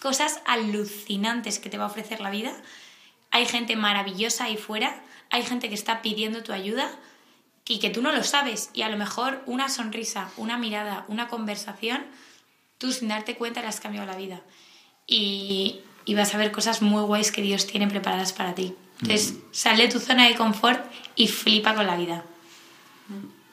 [0.00, 2.56] cosas alucinantes que te va a ofrecer la vida.
[3.30, 4.98] Hay gente maravillosa ahí fuera.
[5.28, 6.90] Hay gente que está pidiendo tu ayuda
[7.66, 8.70] y que tú no lo sabes.
[8.72, 12.06] Y a lo mejor una sonrisa, una mirada, una conversación,
[12.78, 14.40] tú sin darte cuenta le has cambiado la vida.
[15.06, 18.74] Y, y vas a ver cosas muy guays que Dios tiene preparadas para ti.
[19.02, 20.84] Entonces, sale de tu zona de confort
[21.14, 22.24] y flipa con la vida.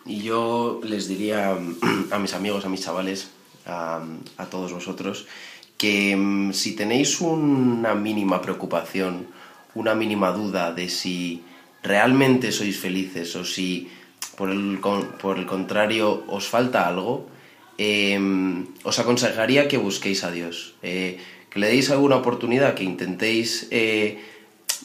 [0.05, 1.57] Y yo les diría
[2.11, 3.31] a mis amigos, a mis chavales,
[3.65, 4.01] a,
[4.49, 5.27] todos vosotros,
[5.77, 9.27] que mm, si tenéis una mínima preocupación,
[9.73, 11.43] una mínima duda de si
[11.83, 13.89] realmente sois felices o si
[14.37, 17.27] por el, por el contrario os falta algo,
[17.77, 21.19] em, os aconsejaría que busquéis a Dios, eh,
[21.49, 24.19] que le deis alguna oportunidad, que intentéis eh,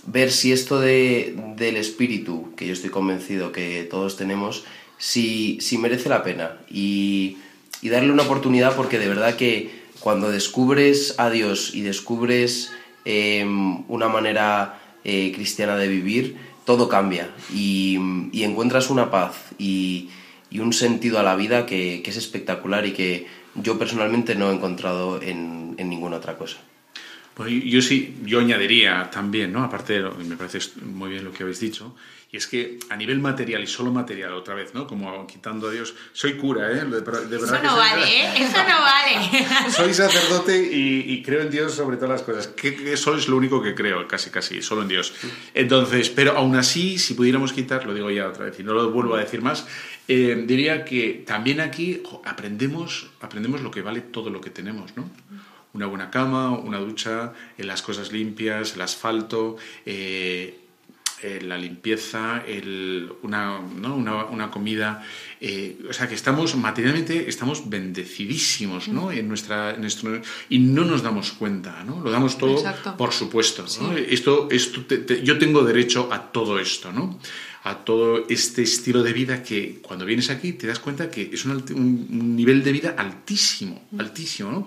[0.07, 4.65] ver si esto de, del espíritu, que yo estoy convencido que todos tenemos,
[4.99, 7.39] si, si merece la pena y,
[7.83, 12.73] y darle una oportunidad porque de verdad que cuando descubres a Dios y descubres
[13.05, 17.97] em, una manera eh, cristiana de vivir, todo cambia y,
[18.33, 20.11] encuentras una paz y,
[20.59, 25.23] un sentido a la vida que, es espectacular y que yo personalmente no he encontrado
[25.23, 26.59] en, en ninguna otra cosa.
[27.41, 29.65] Bueno, yo sí, yo añadiría también, ¿no?
[29.65, 31.95] Aparte, de lo, me parece muy bien lo que habéis dicho,
[32.31, 34.87] y es que a nivel material y solo material, otra vez, ¿no?
[34.87, 36.85] Como quitando a Dios, soy cura, ¿eh?
[36.85, 38.31] De, verdad eso no vale, ¿eh?
[38.37, 39.71] Eso no vale.
[39.75, 42.49] soy sacerdote y, creo en Dios sobre todas las cosas.
[42.49, 45.15] Que eso es lo único que creo, casi, casi, solo en Dios.
[45.55, 48.91] Entonces, pero aún así, si pudiéramos quitar, lo digo ya otra vez y no lo
[48.91, 49.67] vuelvo a decir más,
[50.09, 55.09] eh, diría que también aquí aprendemos, aprendemos lo que vale todo lo que tenemos, ¿no?
[55.73, 59.57] Una buena cama, una ducha, en las cosas limpias, el asfalto,
[59.87, 60.61] eh,
[61.23, 62.43] eh, la limpieza,
[63.23, 65.05] una, una, comida.
[65.39, 69.13] Eh, o sea, que estamos materialmente, estamos bendecidísimos ¿no?
[69.13, 72.01] en nuestra, nuestro, y no nos damos cuenta, ¿no?
[72.01, 72.63] Lo damos todo,
[72.97, 73.67] por supuesto.
[74.09, 74.83] Esto, esto
[75.23, 77.19] yo tengo derecho a todo esto, ¿no?
[77.63, 81.45] a todo este estilo de vida que cuando vienes aquí te das cuenta que es
[81.45, 84.67] un, un nivel de vida altísimo, altísimo, ¿no?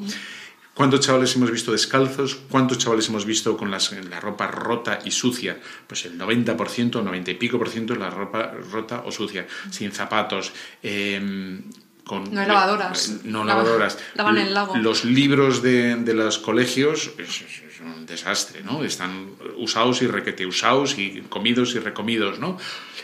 [0.74, 2.36] ¿Cuántos chavales hemos visto descalzos?
[2.49, 3.80] ¿Cuántos chavales hemos visto con la
[4.19, 5.59] ropa rota y sucia?
[5.86, 9.91] Pues el 90%, 90 y pico por ciento es la ropa rota o sucia, sin
[9.91, 10.51] zapatos.
[10.82, 11.61] Em,
[12.03, 13.19] con, no hay lavadoras.
[13.24, 13.99] no lavadoras.
[14.15, 14.76] Lavan el lago.
[14.76, 17.43] Los libros de, de los colegios es,
[17.82, 18.84] un desastre, ¿no?
[18.84, 22.57] Están usados y requete usados y comidos y recomidos, ¿no?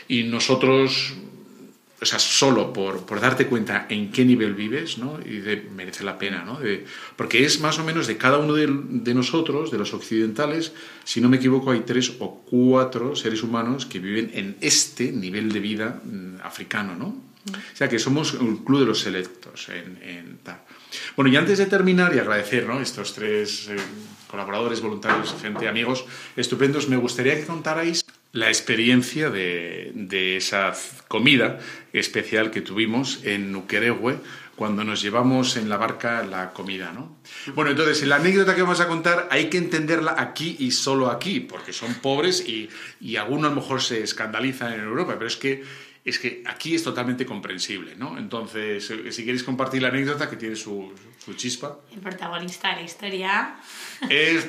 [0.08, 1.14] Y nosotros
[2.00, 5.18] o sea, solo por, por, darte cuenta en qué nivel vives, ¿no?
[5.24, 6.58] Y de, merece la pena, ¿no?
[7.16, 10.72] porque es más o menos de cada uno de, de, nosotros, de los occidentales,
[11.04, 15.52] si no me equivoco, hay tres o cuatro seres humanos que viven en este nivel
[15.52, 17.30] de vida mm, africano, ¿no?
[17.48, 20.38] O sea, que somos un club de los selectos en, en
[21.16, 22.80] Bueno, y antes de terminar y agradecer, ¿no?
[22.80, 23.76] Estos tres eh,
[24.30, 26.04] colaboradores, voluntarios, gente, amigos
[26.36, 27.99] estupendos, me gustaría que contarais
[28.32, 30.72] la experiencia de, de, esa
[31.08, 31.58] comida
[31.92, 34.18] especial que tuvimos en Ukerewe
[34.54, 37.16] cuando nos llevamos en la barca la comida, ¿no?
[37.54, 41.40] Bueno, entonces, la anécdota que vamos a contar hay que entenderla aquí y solo aquí,
[41.40, 42.68] porque son pobres y,
[43.00, 45.64] y algunos a lo mejor se escandalizan en Europa, pero es que
[46.04, 48.16] es que aquí es totalmente comprensible, ¿no?
[48.16, 51.78] Entonces, si queréis compartir la anécdota que tiene su, su chispa.
[51.92, 53.56] El protagonista de la historia
[54.08, 54.48] es...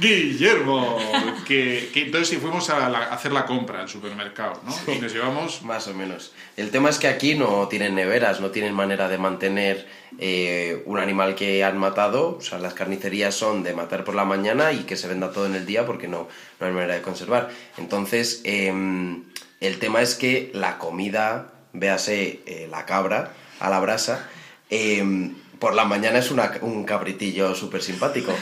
[0.00, 0.98] Guillermo.
[1.46, 4.92] Que, que, entonces si fuimos a, hacer la compra al supermercado, ¿no?
[4.92, 5.62] Y nos llevamos...
[5.62, 6.32] Más o menos.
[6.56, 9.86] El tema es que aquí no tienen neveras, no tienen manera de mantener
[10.18, 12.36] eh, un animal que han matado.
[12.36, 15.46] O sea, las carnicerías son de matar por la mañana y que se venda todo
[15.46, 16.28] en el día porque no,
[16.60, 17.50] no hay manera de conservar.
[17.76, 19.24] Entonces, em,
[19.60, 24.28] el tema es que la comida, véase eh, la cabra a la brasa,
[24.70, 28.32] em, por la mañana es un cabritillo súper simpático.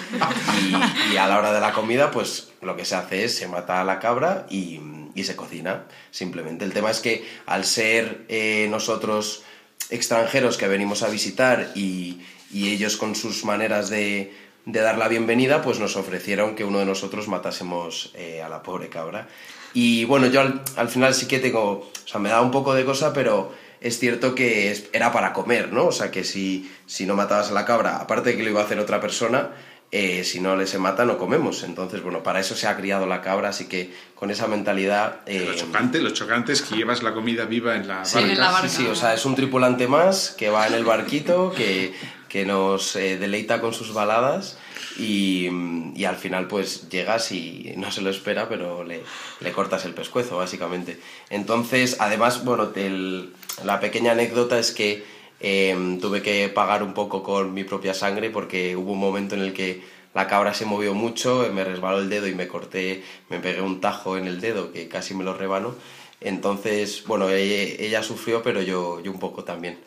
[1.10, 3.80] Y, a la hora de la comida, pues lo que se hace es se mata
[3.80, 4.80] a la cabra y,
[5.22, 5.84] se cocina.
[6.10, 6.64] Simplemente.
[6.64, 9.42] El tema es que al ser eh, nosotros
[9.90, 12.20] extranjeros que venimos a visitar y,
[12.54, 14.32] ellos con sus maneras de,
[14.64, 18.88] dar la bienvenida, pues nos ofrecieron que uno de nosotros matásemos eh, a la pobre
[18.88, 19.28] cabra.
[19.74, 22.72] Y bueno, yo al, al final sí que tengo, o sea, me da un poco
[22.72, 23.52] de cosa, pero
[23.86, 25.86] es cierto que era para comer, ¿no?
[25.86, 28.60] O sea, que si, si no matabas a la cabra, aparte de que lo iba
[28.60, 29.50] a hacer otra persona,
[29.92, 31.62] eh, si no le se mata, no comemos.
[31.62, 35.20] Entonces, bueno, para eso se ha criado la cabra, así que con esa mentalidad...
[35.26, 38.68] Eh, lo, chocante, lo chocante es que llevas la comida viva en la sí, barca.
[38.68, 41.94] Sí, sí, o sea, es un tripulante más que va en el barquito, que,
[42.28, 44.58] que nos eh, deleita con sus baladas
[44.98, 49.02] y, al final pues llegas y no se lo espera, pero le,
[49.40, 50.98] le cortas el pescuezo, básicamente.
[51.30, 52.72] Entonces, además, bueno,
[53.64, 55.04] la pequeña anécdota es que
[55.40, 59.42] em, tuve que pagar un poco con mi propia sangre porque hubo un momento en
[59.42, 59.82] el que
[60.14, 63.82] la cabra se movió mucho, me resbaló el dedo y me corté, me pegué un
[63.82, 65.74] tajo en el dedo que casi me lo rebano.
[66.20, 69.78] Entonces, bueno, ella, sufrió, pero yo, yo un poco también.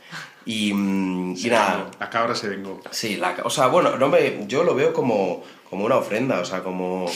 [0.46, 1.90] Y, mm, nada.
[2.00, 2.82] La cabra se vengó.
[2.92, 6.46] Sí, la, o sea, bueno, no me, yo lo veo como, como una ofrenda, o
[6.46, 7.12] sea, como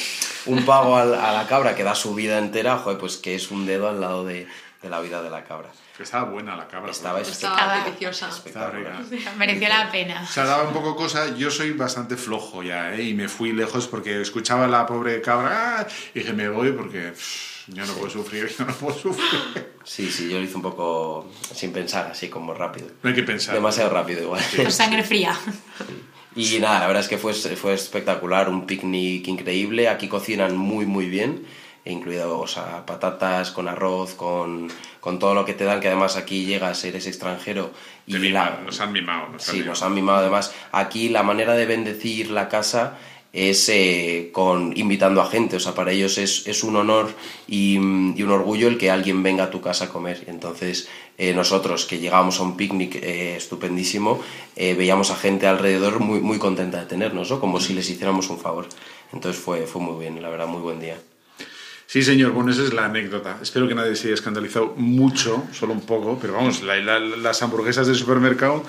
[0.46, 3.66] un pago a, la cabra que da su vida entera, joder, pues que es un
[3.66, 4.48] dedo al lado de,
[4.82, 5.70] de la vida de la cabra.
[6.00, 6.92] Estaba buena la cabra.
[6.92, 7.22] Estaba.
[7.22, 8.30] Estaba Estaba- deliciosa.
[8.30, 9.00] Estaba rica.
[9.38, 10.24] Mereció la pena.
[10.24, 11.36] O sea, daba un poco cosa.
[11.36, 13.04] Yo soy bastante flojo ya, ¿eh?
[13.04, 15.88] Y me fui lejos porque escuchaba a la pobre cabra ¡ah!
[16.16, 19.74] y dije, me voy porque pff, yo no puedo sufrir, yo no puedo sufrir.
[19.84, 22.88] Sí, sí, yo lo hice un poco sin pensar, así como rápido.
[23.02, 23.54] No hay que pensar.
[23.56, 24.42] Demasiado rápido igual.
[24.56, 25.38] Con sangre fría.
[26.36, 29.88] Y nada, la verdad es que fue, fue espectacular, un picnic increíble.
[29.88, 31.46] Aquí cocinan muy, muy bien,
[31.86, 36.16] incluido o sea, patatas con arroz, con, con todo lo que te dan, que además
[36.18, 37.72] aquí llegas, eres extranjero.
[38.08, 39.30] Te Y miman, la, nos han mimado.
[39.30, 39.70] Nos han sí, mimado.
[39.70, 40.18] nos han mimado.
[40.20, 42.98] Además, aquí la manera de bendecir la casa
[43.34, 45.58] es eh, con invitando a gente.
[45.58, 47.12] O sea, para ellos es, es un honor
[47.48, 50.24] y, mm, un orgullo el que alguien venga a tu casa a comer.
[50.28, 54.22] Entonces, eh, nosotros que llegábamos a un picnic eh, estupendísimo,
[54.56, 57.40] veíamos a gente alrededor muy, muy contenta de tenernos, ¿no?
[57.40, 58.68] Como si les hiciéramos un favor.
[59.12, 60.98] Entonces fue, fue muy bien, la verdad, muy buen día.
[61.86, 63.38] Sí, señor, bueno, esa es la anécdota.
[63.42, 67.44] Espero que nadie se haya escandalizado mucho, solo un poco, pero vamos, la- la- las
[67.44, 68.64] hamburguesas del supermercado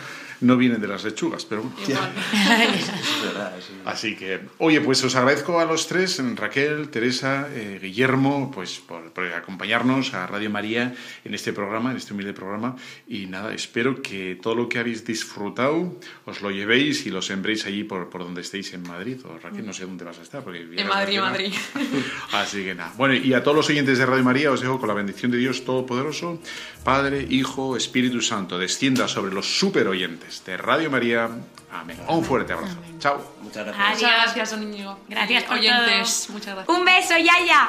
[0.45, 1.77] no vienen de las lechugas, pero bueno.
[1.87, 2.13] Igual.
[2.85, 3.73] Es verdad, sí.
[3.85, 9.13] Así que, oye, pues os agradezco a los tres, Raquel, Teresa, eh, Guillermo, pues por,
[9.13, 12.77] por acompañarnos a Radio María en este programa, en este humilde programa.
[13.09, 17.67] Y nada, espero que todo lo que habéis disfrutado os lo llevéis y lo sembréis
[17.67, 19.19] allí por, por donde estéis en Madrid.
[19.25, 20.43] O Raquel, no sé dónde vas a estar.
[20.43, 21.53] Porque En Madrid, Madrid.
[22.33, 22.93] Así que nada.
[22.97, 25.39] Bueno, y a todos los oyentes de Radio María os dejo con la bendición de
[25.39, 26.39] Dios Todopoderoso,
[26.85, 31.29] Padre, Hijo, Espíritu Santo, descienda sobre los super oyentes de Radio María.
[31.73, 31.99] Amén.
[32.09, 32.77] Un fuerte abrazo.
[32.99, 33.21] Chao.
[33.43, 33.87] Muchas gracias.
[33.87, 34.11] Adiós.
[34.11, 34.99] Muchas gracias, Íñigo.
[35.09, 36.25] Gracias Y por oyentes.
[36.27, 36.33] todo.
[36.35, 36.79] Muchas gracias.
[36.79, 37.69] Un beso, Yaya.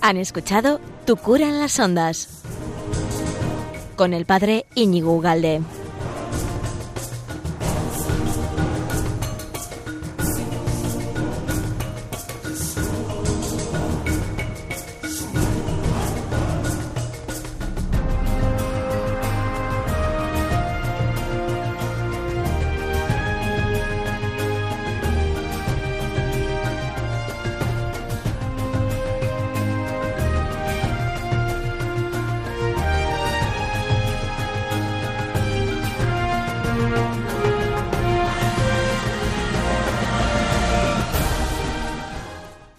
[0.00, 2.42] Han escuchado Tu cura en las ondas
[3.96, 5.60] con el padre Íñigo Ugalde.